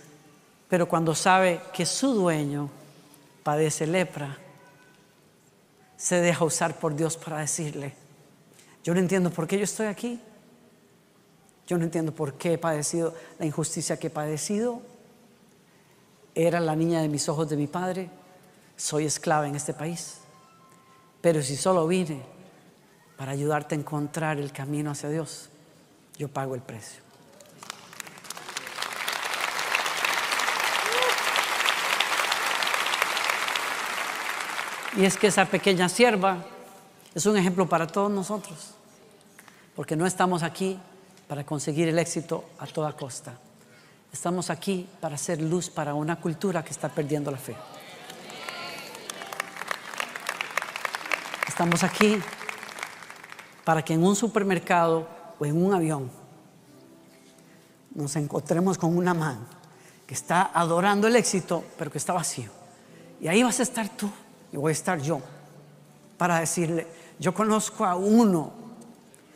Pero 0.68 0.88
cuando 0.88 1.14
sabe 1.14 1.62
que 1.74 1.86
su 1.86 2.14
dueño 2.14 2.70
padece 3.44 3.86
lepra, 3.86 4.38
se 5.96 6.16
deja 6.22 6.44
usar 6.44 6.80
por 6.80 6.96
Dios 6.96 7.18
para 7.18 7.40
decirle, 7.40 7.94
yo 8.84 8.94
no 8.94 9.00
entiendo 9.00 9.30
por 9.30 9.48
qué 9.48 9.58
yo 9.58 9.64
estoy 9.64 9.88
aquí. 9.88 10.20
Yo 11.68 11.78
no 11.78 11.84
entiendo 11.84 12.12
por 12.12 12.34
qué 12.34 12.54
he 12.54 12.58
padecido 12.58 13.14
la 13.40 13.46
injusticia 13.46 13.98
que 13.98 14.08
he 14.08 14.10
padecido. 14.10 14.82
Era 16.34 16.60
la 16.60 16.76
niña 16.76 17.02
de 17.02 17.08
mis 17.08 17.30
ojos 17.30 17.50
de 17.50 17.58
mi 17.58 17.68
padre. 17.68 18.10
Soy 18.76 19.06
esclava 19.06 19.48
en 19.48 19.56
este 19.56 19.74
país. 19.74 20.18
Pero 21.22 21.44
si 21.44 21.56
solo 21.56 21.88
vine 21.88 22.24
para 23.16 23.32
ayudarte 23.32 23.76
a 23.76 23.78
encontrar 23.78 24.40
el 24.40 24.52
camino 24.52 24.92
hacia 24.92 25.10
Dios, 25.10 25.50
yo 26.18 26.28
pago 26.28 26.56
el 26.56 26.62
precio. 26.62 27.04
Y 34.98 35.06
es 35.06 35.16
que 35.16 35.28
esa 35.28 35.46
pequeña 35.46 35.88
sierva 35.88 36.44
es 37.14 37.26
un 37.26 37.38
ejemplo 37.38 37.68
para 37.68 37.88
todos 37.88 38.12
nosotros, 38.12 38.72
porque 39.76 39.96
no 39.96 40.06
estamos 40.06 40.44
aquí 40.44 40.80
para 41.28 41.44
conseguir 41.46 41.88
el 41.88 42.00
éxito 42.00 42.46
a 42.60 42.68
toda 42.68 42.94
costa. 42.94 43.34
Estamos 44.14 44.50
aquí 44.50 44.88
para 45.00 45.16
hacer 45.16 45.42
luz 45.42 45.70
para 45.70 45.94
una 45.94 46.18
cultura 46.18 46.64
que 46.64 46.72
está 46.72 46.90
perdiendo 46.90 47.32
la 47.32 47.38
fe. 47.38 47.56
Estamos 51.48 51.84
aquí 51.84 52.18
para 53.64 53.84
que 53.84 53.94
en 53.94 54.04
un 54.04 54.16
supermercado 54.16 55.08
o 55.40 55.46
en 55.46 55.64
un 55.64 55.74
avión 55.74 56.10
nos 57.94 58.16
encontremos 58.16 58.78
con 58.78 58.98
una 58.98 59.14
mano 59.14 59.46
que 60.08 60.14
está 60.14 60.52
adorando 60.54 61.08
el 61.08 61.16
éxito, 61.16 61.64
pero 61.78 61.92
que 61.92 61.98
está 61.98 62.14
vacío. 62.14 62.50
Y 63.22 63.28
ahí 63.28 63.44
vas 63.44 63.60
a 63.60 63.64
estar 63.64 63.88
tú 63.90 64.10
y 64.52 64.58
voy 64.58 64.72
a 64.72 64.74
estar 64.74 65.00
yo 65.00 65.22
para 66.18 66.40
decirle, 66.40 66.88
yo 67.22 67.36
conozco 67.36 67.86
a 67.86 67.94
uno 67.94 68.52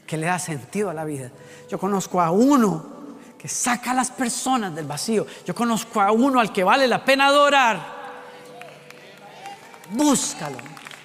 que 0.08 0.18
le 0.18 0.26
da 0.26 0.40
sentido 0.40 0.90
a 0.90 0.94
la 0.96 1.06
vida. 1.06 1.30
Yo 1.70 1.78
conozco 1.78 2.20
a 2.20 2.32
uno 2.32 2.84
que 3.38 3.48
saca 3.48 3.92
a 3.92 3.94
las 3.94 4.10
personas 4.10 4.74
del 4.74 4.88
vacío. 4.88 5.28
Yo 5.46 5.54
conozco 5.54 6.02
a 6.02 6.12
uno 6.12 6.40
al 6.40 6.52
que 6.52 6.64
vale 6.64 6.88
la 6.88 7.06
pena 7.06 7.28
adorar. 7.28 7.80
Búscalo. 9.92 10.58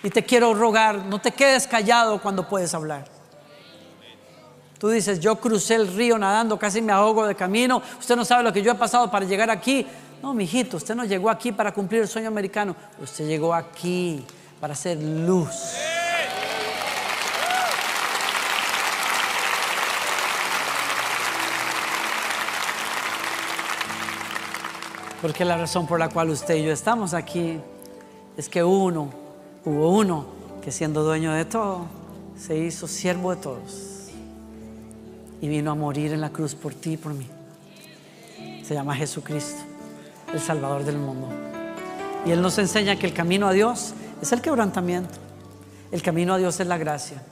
Y 0.02 0.08
te 0.08 0.24
quiero 0.24 0.54
rogar, 0.54 1.04
no 1.04 1.20
te 1.20 1.32
quedes 1.32 1.66
callado 1.66 2.18
cuando 2.22 2.48
puedes 2.48 2.72
hablar. 2.72 3.04
Tú 4.78 4.88
dices, 4.88 5.20
yo 5.20 5.36
crucé 5.36 5.74
el 5.74 5.94
río 5.94 6.16
nadando, 6.16 6.58
casi 6.58 6.80
me 6.80 6.92
ahogo 6.92 7.26
de 7.26 7.34
camino. 7.34 7.82
Usted 7.98 8.16
no 8.16 8.24
sabe 8.24 8.42
lo 8.42 8.54
que 8.54 8.62
yo 8.62 8.72
he 8.72 8.76
pasado 8.76 9.10
para 9.10 9.26
llegar 9.26 9.50
aquí. 9.50 9.86
No, 10.22 10.32
mijito, 10.32 10.78
usted 10.78 10.94
no 10.94 11.04
llegó 11.04 11.28
aquí 11.28 11.52
para 11.52 11.74
cumplir 11.74 12.00
el 12.00 12.08
sueño 12.08 12.28
americano. 12.28 12.74
Usted 13.02 13.26
llegó 13.26 13.52
aquí 13.52 14.24
para 14.58 14.72
hacer 14.72 14.96
luz. 14.96 15.50
Porque 25.20 25.44
la 25.44 25.56
razón 25.56 25.86
por 25.86 25.98
la 25.98 26.08
cual 26.08 26.30
usted 26.30 26.56
y 26.56 26.64
yo 26.64 26.72
estamos 26.72 27.14
aquí 27.14 27.58
es 28.36 28.48
que 28.48 28.64
uno 28.64 29.20
Hubo 29.62 29.90
uno 29.90 30.24
que 30.62 30.72
siendo 30.72 31.02
dueño 31.02 31.34
de 31.34 31.44
todo, 31.44 31.84
se 32.38 32.56
hizo 32.56 32.88
siervo 32.88 33.34
de 33.34 33.42
todos 33.42 34.08
y 35.42 35.48
vino 35.48 35.70
a 35.70 35.74
morir 35.74 36.14
en 36.14 36.22
la 36.22 36.30
cruz 36.30 36.54
por 36.54 36.72
ti 36.72 36.92
y 36.92 36.96
por 36.96 37.12
mí. 37.12 37.26
Se 38.64 38.72
llama 38.72 38.94
Jesucristo, 38.94 39.60
el 40.32 40.40
Salvador 40.40 40.84
del 40.84 40.96
mundo. 40.96 41.28
Y 42.24 42.30
Él 42.30 42.40
nos 42.40 42.56
enseña 42.56 42.96
que 42.96 43.06
el 43.06 43.12
camino 43.12 43.48
a 43.48 43.52
Dios 43.52 43.92
es 44.22 44.32
el 44.32 44.40
quebrantamiento, 44.40 45.18
el 45.92 46.02
camino 46.02 46.34
a 46.34 46.38
Dios 46.38 46.58
es 46.58 46.66
la 46.66 46.78
gracia 46.78 47.22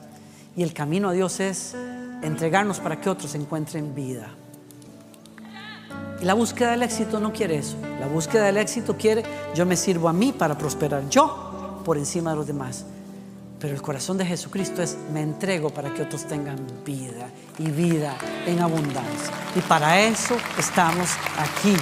y 0.55 0.61
el 0.61 0.73
camino 0.73 1.09
a 1.09 1.13
Dios 1.13 1.39
es 1.39 1.75
entregarnos 2.21 2.79
para 2.79 3.01
que 3.01 3.09
otros 3.09 3.33
encuentren 3.33 3.95
vida. 3.95 4.29
La 6.21 6.33
búsqueda 6.33 6.71
del 6.71 6.83
éxito 6.83 7.19
no 7.19 7.31
quiere 7.31 7.57
eso. 7.57 7.77
La 7.99 8.07
búsqueda 8.07 8.45
del 8.45 8.57
éxito 8.57 8.97
quiere, 8.97 9.23
yo 9.55 9.65
me 9.65 9.77
sirvo 9.77 10.09
a 10.09 10.13
mí 10.13 10.33
para 10.33 10.57
prosperar. 10.57 11.07
Yo 11.09 11.81
por 11.85 11.97
encima 11.97 12.31
de 12.31 12.35
los 12.35 12.47
demás. 12.47 12.85
Pero 13.59 13.73
el 13.73 13.81
corazón 13.81 14.17
de 14.17 14.25
Jesucristo 14.25 14.81
es, 14.81 14.97
me 15.13 15.21
entrego 15.21 15.69
para 15.69 15.93
que 15.93 16.01
otros 16.01 16.25
tengan 16.25 16.57
vida 16.85 17.29
y 17.57 17.69
vida 17.71 18.15
en 18.45 18.59
abundancia. 18.59 19.33
Y 19.55 19.59
para 19.61 19.99
eso 19.99 20.35
estamos 20.57 21.09
aquí. 21.37 21.75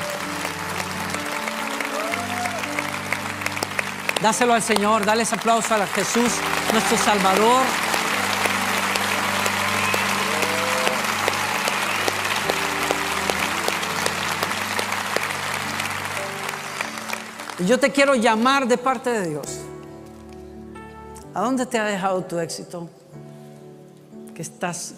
Dáselo 4.21 4.53
al 4.53 4.63
Señor, 4.63 5.05
dale 5.05 5.23
ese 5.23 5.35
aplauso 5.35 5.75
a 5.75 5.85
Jesús, 5.85 6.31
nuestro 6.73 6.97
Salvador. 6.97 7.86
Y 17.59 17.65
yo 17.65 17.79
te 17.79 17.91
quiero 17.91 18.15
llamar 18.15 18.67
de 18.67 18.77
parte 18.77 19.09
de 19.09 19.29
Dios 19.29 19.67
¿A 21.37 21.41
dónde 21.41 21.67
te 21.67 21.77
ha 21.77 21.85
dejado 21.85 22.23
tu 22.23 22.39
éxito? 22.39 22.89
¿Qué, 24.33 24.43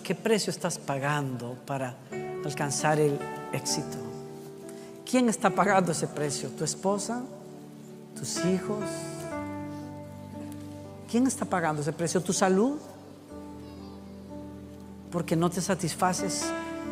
¿Qué 0.02 0.16
precio 0.16 0.52
estás 0.52 0.78
pagando 0.80 1.58
para 1.66 1.98
alcanzar 2.46 2.98
el 2.98 3.20
éxito? 3.52 3.98
¿Quién 5.06 5.28
está 5.28 5.50
pagando 5.50 5.92
ese 5.92 6.08
precio? 6.08 6.48
¿Tu 6.48 6.64
esposa? 6.64 7.24
¿Tus 8.18 8.38
hijos? 8.46 8.86
¿Quién 11.12 11.28
está 11.28 11.44
pagando 11.44 11.82
ese 11.82 11.92
precio? 11.92 12.22
¿Tu 12.22 12.32
salud? 12.32 12.78
Porque 15.12 15.36
no 15.36 15.50
te 15.50 15.60
satisfaces, 15.60 16.46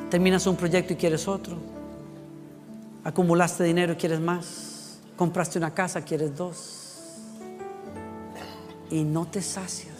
terminas 0.10 0.46
un 0.46 0.58
proyecto 0.58 0.92
y 0.92 0.98
quieres 0.98 1.26
otro. 1.26 1.56
Acumulaste 3.06 3.64
dinero 3.64 3.94
y 3.94 3.96
quieres 3.96 4.20
más. 4.20 4.77
Compraste 5.18 5.58
una 5.58 5.74
casa, 5.74 6.02
quieres 6.02 6.36
dos 6.36 6.88
y 8.90 9.04
no 9.04 9.26
te 9.26 9.42
sacias. 9.42 9.96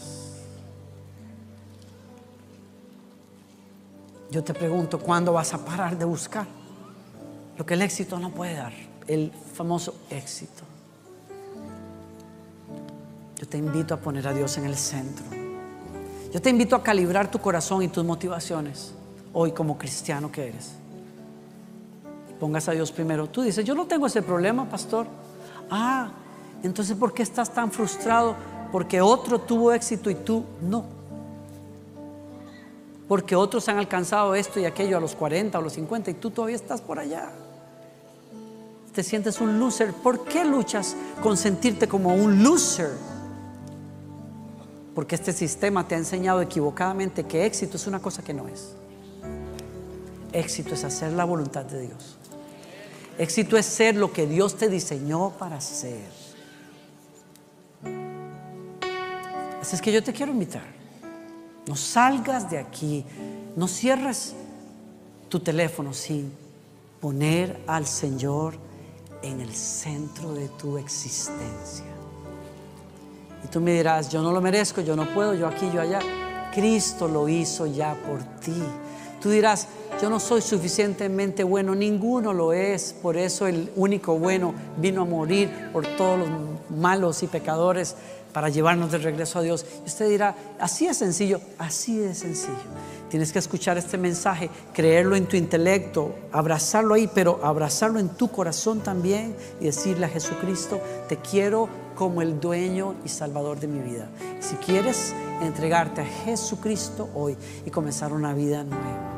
Yo 4.30 4.44
te 4.44 4.54
pregunto, 4.54 4.98
¿cuándo 4.98 5.32
vas 5.32 5.52
a 5.54 5.64
parar 5.64 5.98
de 5.98 6.04
buscar? 6.04 6.46
Lo 7.56 7.66
que 7.66 7.74
el 7.74 7.82
éxito 7.82 8.18
no 8.18 8.30
puede 8.30 8.54
dar, 8.54 8.72
el 9.06 9.32
famoso 9.54 9.94
éxito. 10.10 10.62
Yo 13.36 13.48
te 13.48 13.58
invito 13.58 13.94
a 13.94 13.96
poner 13.96 14.28
a 14.28 14.32
Dios 14.32 14.56
en 14.58 14.66
el 14.66 14.76
centro. 14.76 15.24
Yo 16.32 16.42
te 16.42 16.50
invito 16.50 16.76
a 16.76 16.82
calibrar 16.82 17.30
tu 17.30 17.40
corazón 17.40 17.82
y 17.82 17.88
tus 17.88 18.04
motivaciones 18.04 18.92
hoy 19.32 19.52
como 19.52 19.78
cristiano 19.78 20.30
que 20.30 20.48
eres. 20.48 20.77
Pongas 22.40 22.68
a 22.68 22.72
Dios 22.72 22.92
primero. 22.92 23.28
Tú 23.28 23.42
dices, 23.42 23.64
yo 23.64 23.74
no 23.74 23.86
tengo 23.86 24.06
ese 24.06 24.22
problema, 24.22 24.68
pastor. 24.68 25.06
Ah, 25.70 26.10
entonces 26.62 26.96
¿por 26.96 27.12
qué 27.12 27.22
estás 27.22 27.52
tan 27.52 27.70
frustrado? 27.70 28.36
Porque 28.72 29.00
otro 29.00 29.40
tuvo 29.40 29.72
éxito 29.72 30.10
y 30.10 30.14
tú 30.14 30.44
no. 30.62 30.84
Porque 33.08 33.34
otros 33.34 33.68
han 33.68 33.78
alcanzado 33.78 34.34
esto 34.34 34.60
y 34.60 34.66
aquello 34.66 34.98
a 34.98 35.00
los 35.00 35.14
40 35.14 35.58
o 35.58 35.62
los 35.62 35.72
50 35.72 36.10
y 36.10 36.14
tú 36.14 36.30
todavía 36.30 36.56
estás 36.56 36.80
por 36.80 36.98
allá. 36.98 37.30
Te 38.92 39.02
sientes 39.02 39.40
un 39.40 39.58
loser. 39.58 39.94
¿Por 39.94 40.24
qué 40.24 40.44
luchas 40.44 40.94
con 41.22 41.36
sentirte 41.36 41.88
como 41.88 42.14
un 42.14 42.42
loser? 42.42 42.90
Porque 44.94 45.14
este 45.14 45.32
sistema 45.32 45.86
te 45.86 45.94
ha 45.94 45.98
enseñado 45.98 46.42
equivocadamente 46.42 47.24
que 47.24 47.46
éxito 47.46 47.76
es 47.76 47.86
una 47.86 48.00
cosa 48.00 48.22
que 48.22 48.34
no 48.34 48.46
es. 48.48 48.74
Éxito 50.32 50.74
es 50.74 50.84
hacer 50.84 51.12
la 51.12 51.24
voluntad 51.24 51.64
de 51.64 51.82
Dios. 51.82 52.17
Éxito 53.18 53.56
es 53.56 53.66
ser 53.66 53.96
lo 53.96 54.12
que 54.12 54.26
Dios 54.26 54.56
te 54.56 54.68
diseñó 54.68 55.30
para 55.30 55.60
ser. 55.60 56.06
Así 59.60 59.74
es 59.74 59.82
que 59.82 59.92
yo 59.92 60.02
te 60.02 60.12
quiero 60.12 60.32
invitar. 60.32 60.62
No 61.66 61.74
salgas 61.74 62.48
de 62.48 62.58
aquí, 62.58 63.04
no 63.56 63.66
cierres 63.66 64.34
tu 65.28 65.40
teléfono 65.40 65.92
sin 65.92 66.32
poner 67.00 67.60
al 67.66 67.86
Señor 67.86 68.54
en 69.22 69.40
el 69.40 69.52
centro 69.52 70.32
de 70.32 70.48
tu 70.48 70.78
existencia. 70.78 71.84
Y 73.44 73.48
tú 73.48 73.60
me 73.60 73.72
dirás, 73.72 74.08
yo 74.08 74.22
no 74.22 74.32
lo 74.32 74.40
merezco, 74.40 74.80
yo 74.80 74.96
no 74.96 75.12
puedo, 75.12 75.34
yo 75.34 75.46
aquí, 75.46 75.68
yo 75.72 75.80
allá. 75.80 76.00
Cristo 76.54 77.08
lo 77.08 77.28
hizo 77.28 77.66
ya 77.66 77.94
por 77.94 78.22
ti. 78.40 78.62
Tú 79.20 79.30
dirás, 79.30 79.66
yo 80.00 80.08
no 80.10 80.20
soy 80.20 80.42
suficientemente 80.42 81.42
bueno, 81.42 81.74
ninguno 81.74 82.32
lo 82.32 82.52
es, 82.52 82.92
por 82.92 83.16
eso 83.16 83.46
el 83.46 83.72
único 83.74 84.16
bueno 84.18 84.54
vino 84.76 85.02
a 85.02 85.04
morir 85.04 85.70
por 85.72 85.86
todos 85.96 86.20
los 86.20 86.28
malos 86.70 87.22
y 87.24 87.26
pecadores 87.26 87.96
para 88.32 88.48
llevarnos 88.48 88.92
de 88.92 88.98
regreso 88.98 89.40
a 89.40 89.42
Dios. 89.42 89.66
Y 89.84 89.88
usted 89.88 90.08
dirá, 90.08 90.36
así 90.60 90.86
es 90.86 90.98
sencillo, 90.98 91.40
así 91.58 92.00
es 92.00 92.18
sencillo. 92.18 92.54
Tienes 93.10 93.32
que 93.32 93.40
escuchar 93.40 93.78
este 93.78 93.98
mensaje, 93.98 94.50
creerlo 94.72 95.16
en 95.16 95.26
tu 95.26 95.36
intelecto, 95.36 96.14
abrazarlo 96.30 96.94
ahí, 96.94 97.10
pero 97.12 97.40
abrazarlo 97.42 97.98
en 97.98 98.10
tu 98.10 98.30
corazón 98.30 98.80
también 98.80 99.34
y 99.60 99.64
decirle 99.64 100.06
a 100.06 100.10
Jesucristo, 100.10 100.80
te 101.08 101.16
quiero 101.16 101.68
como 101.98 102.22
el 102.22 102.38
dueño 102.38 102.94
y 103.04 103.08
salvador 103.08 103.58
de 103.58 103.66
mi 103.66 103.80
vida. 103.80 104.08
Si 104.38 104.54
quieres 104.54 105.12
entregarte 105.42 106.02
a 106.02 106.04
Jesucristo 106.04 107.10
hoy 107.12 107.36
y 107.66 107.70
comenzar 107.70 108.12
una 108.12 108.32
vida 108.34 108.62
nueva, 108.62 109.10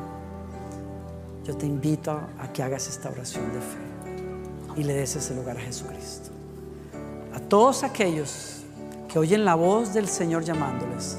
yo 1.45 1.55
te 1.55 1.67
invito 1.67 2.13
a 2.39 2.51
que 2.55 2.63
hagas 2.63 2.89
esta 2.89 3.11
oración 3.11 3.45
de 3.53 3.61
fe 3.61 4.81
y 4.81 4.85
le 4.85 4.95
des 4.95 5.15
ese 5.15 5.35
lugar 5.35 5.59
a 5.59 5.61
Jesucristo. 5.61 6.31
A 7.35 7.41
todos 7.41 7.83
aquellos 7.83 8.63
que 9.13 9.19
oyen 9.19 9.45
la 9.45 9.57
voz 9.57 9.93
del 9.93 10.09
Señor 10.09 10.45
llamándoles, 10.45 11.19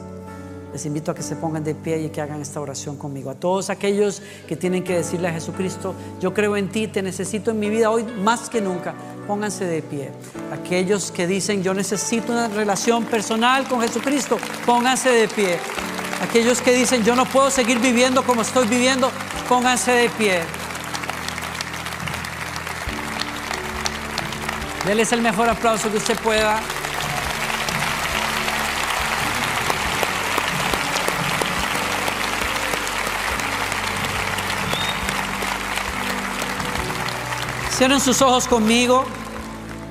les 0.74 0.86
invito 0.86 1.12
a 1.12 1.16
que 1.16 1.22
se 1.22 1.36
pongan 1.36 1.64
de 1.64 1.76
pie 1.76 2.02
y 2.02 2.10
que 2.10 2.22
hagan 2.22 2.42
esta 2.42 2.60
oración 2.60 2.98
conmigo. 2.98 3.30
A 3.30 3.36
todos 3.36 3.70
aquellos 3.70 4.22
que 4.48 4.56
tienen 4.56 4.84
que 4.84 4.96
decirle 4.96 5.28
a 5.28 5.34
Jesucristo, 5.34 5.94
yo 6.20 6.34
creo 6.34 6.58
en 6.58 6.70
ti, 6.70 6.88
te 6.88 7.04
necesito 7.04 7.52
en 7.52 7.60
mi 7.60 7.70
vida 7.70 7.92
hoy 7.92 8.04
más 8.04 8.50
que 8.50 8.62
nunca, 8.62 8.96
pónganse 9.32 9.64
de 9.64 9.82
pie. 9.82 10.12
Aquellos 10.52 11.10
que 11.10 11.26
dicen, 11.26 11.64
yo 11.64 11.74
necesito 11.74 12.34
una 12.34 12.50
relación 12.50 13.06
personal 13.06 13.66
con 13.66 13.80
Jesucristo, 13.80 14.38
pónganse 14.66 15.10
de 15.10 15.30
pie. 15.30 15.58
Aquellos 16.22 16.62
que 16.62 16.74
dicen, 16.74 17.02
yo 17.06 17.16
no 17.16 17.24
puedo 17.26 17.50
seguir 17.50 17.80
viviendo 17.80 18.24
como 18.24 18.42
estoy 18.42 18.68
viviendo, 18.68 19.10
pónganse 19.48 19.94
de 19.94 20.10
pie. 20.10 20.42
Denles 24.86 25.14
el 25.14 25.22
mejor 25.22 25.48
aplauso 25.48 25.90
que 25.90 25.96
usted 25.96 26.20
pueda. 26.20 26.60
Cierren 37.78 38.02
sus 38.02 38.22
ojos 38.22 38.46
conmigo 38.46 39.06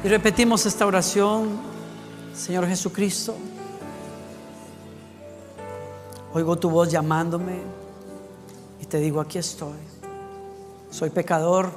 y 0.02 0.08
repetimos 0.08 0.64
esta 0.66 0.86
oración. 0.86 1.60
Señor 2.34 2.66
Jesucristo, 2.66 3.36
oigo 6.32 6.56
tu 6.56 6.70
voz 6.70 6.90
llamándome 6.90 7.60
y 8.80 8.86
te 8.86 8.98
digo, 8.98 9.20
aquí 9.20 9.38
estoy. 9.38 9.78
Soy 10.90 11.10
pecador, 11.10 11.70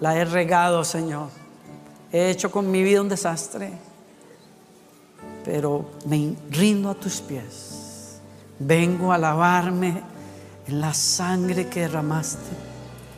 la 0.00 0.16
he 0.16 0.24
regado, 0.24 0.84
Señor. 0.84 1.28
He 2.12 2.30
hecho 2.30 2.50
con 2.50 2.70
mi 2.70 2.82
vida 2.82 3.00
un 3.00 3.08
desastre, 3.08 3.72
pero 5.44 5.84
me 6.06 6.34
rindo 6.50 6.90
a 6.90 6.94
tus 6.94 7.20
pies. 7.20 8.20
Vengo 8.58 9.12
a 9.12 9.18
lavarme 9.18 10.02
en 10.66 10.80
la 10.80 10.94
sangre 10.94 11.68
que 11.68 11.80
derramaste 11.80 12.50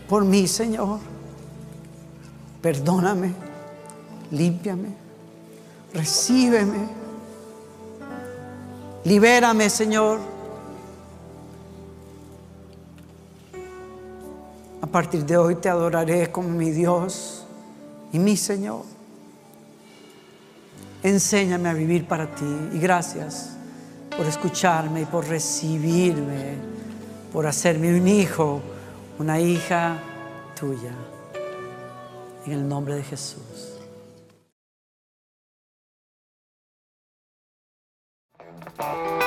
por 0.08 0.24
mí, 0.24 0.46
Señor 0.46 1.00
perdóname, 2.66 3.32
límpiame, 4.30 4.88
recíbeme, 5.92 6.88
libérame, 9.04 9.70
Señor. 9.70 10.18
A 14.82 14.86
partir 14.86 15.24
de 15.24 15.36
hoy 15.36 15.56
te 15.56 15.68
adoraré 15.68 16.30
como 16.30 16.48
mi 16.48 16.70
Dios 16.70 17.44
y 18.12 18.18
mi 18.18 18.36
Señor. 18.36 18.82
Enséñame 21.02 21.68
a 21.68 21.72
vivir 21.72 22.06
para 22.06 22.26
ti 22.34 22.46
y 22.72 22.78
gracias 22.78 23.50
por 24.16 24.26
escucharme 24.26 25.02
y 25.02 25.04
por 25.04 25.26
recibirme, 25.26 26.54
por 27.32 27.46
hacerme 27.46 27.96
un 27.98 28.08
hijo, 28.08 28.60
una 29.18 29.38
hija 29.38 29.98
tuya 30.58 30.92
en 32.46 32.52
el 32.52 32.68
nombre 32.68 32.94
de 32.94 33.02
Jesús. 33.02 33.75
Bye. 38.76 39.25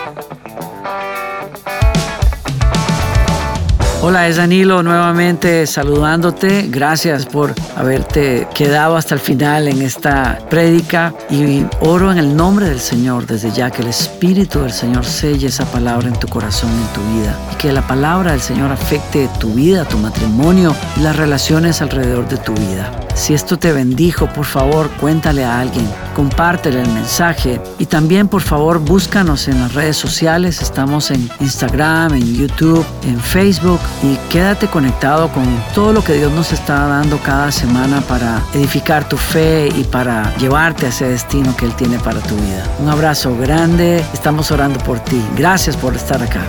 Hola, 4.09 4.27
es 4.27 4.37
Danilo 4.37 4.81
nuevamente 4.81 5.67
saludándote. 5.67 6.65
Gracias 6.67 7.27
por 7.27 7.53
haberte 7.75 8.47
quedado 8.55 8.97
hasta 8.97 9.13
el 9.13 9.21
final 9.21 9.67
en 9.67 9.83
esta 9.83 10.39
prédica 10.49 11.13
y 11.29 11.63
oro 11.81 12.11
en 12.11 12.17
el 12.17 12.35
nombre 12.35 12.67
del 12.67 12.79
Señor 12.79 13.27
desde 13.27 13.51
ya 13.51 13.69
que 13.69 13.83
el 13.83 13.89
Espíritu 13.89 14.61
del 14.61 14.71
Señor 14.71 15.05
selle 15.05 15.45
esa 15.45 15.65
palabra 15.65 16.07
en 16.07 16.17
tu 16.17 16.27
corazón, 16.27 16.71
en 16.71 16.87
tu 16.87 17.19
vida 17.19 17.37
y 17.53 17.55
que 17.57 17.71
la 17.71 17.85
palabra 17.85 18.31
del 18.31 18.41
Señor 18.41 18.71
afecte 18.71 19.29
tu 19.39 19.53
vida, 19.53 19.85
tu 19.85 19.99
matrimonio 19.99 20.75
y 20.97 21.01
las 21.01 21.15
relaciones 21.15 21.79
alrededor 21.83 22.27
de 22.27 22.37
tu 22.37 22.55
vida. 22.55 22.91
Si 23.13 23.33
esto 23.33 23.59
te 23.59 23.73
bendijo, 23.73 24.27
por 24.27 24.45
favor, 24.45 24.89
cuéntale 24.91 25.43
a 25.43 25.59
alguien, 25.59 25.85
compártele 26.15 26.81
el 26.81 26.89
mensaje 26.93 27.59
y 27.77 27.85
también, 27.85 28.29
por 28.29 28.41
favor, 28.41 28.79
búscanos 28.79 29.49
en 29.49 29.59
las 29.59 29.73
redes 29.73 29.97
sociales. 29.97 30.61
Estamos 30.61 31.11
en 31.11 31.29
Instagram, 31.41 32.13
en 32.13 32.33
YouTube, 32.33 32.85
en 33.03 33.19
Facebook 33.19 33.81
y 34.03 34.15
quédate 34.29 34.67
conectado 34.67 35.29
con 35.29 35.45
todo 35.73 35.93
lo 35.93 36.03
que 36.03 36.13
Dios 36.13 36.31
nos 36.31 36.51
está 36.51 36.87
dando 36.87 37.17
cada 37.19 37.51
semana 37.51 38.01
para 38.01 38.41
edificar 38.53 39.07
tu 39.07 39.17
fe 39.17 39.69
y 39.75 39.83
para 39.83 40.35
llevarte 40.37 40.85
a 40.85 40.89
ese 40.89 41.09
destino 41.09 41.55
que 41.55 41.65
Él 41.65 41.75
tiene 41.75 41.99
para 41.99 42.19
tu 42.21 42.35
vida. 42.35 42.63
Un 42.79 42.89
abrazo 42.89 43.35
grande, 43.37 44.03
estamos 44.13 44.51
orando 44.51 44.79
por 44.79 44.99
ti. 44.99 45.21
Gracias 45.35 45.75
por 45.75 45.95
estar 45.95 46.21
acá. 46.21 46.41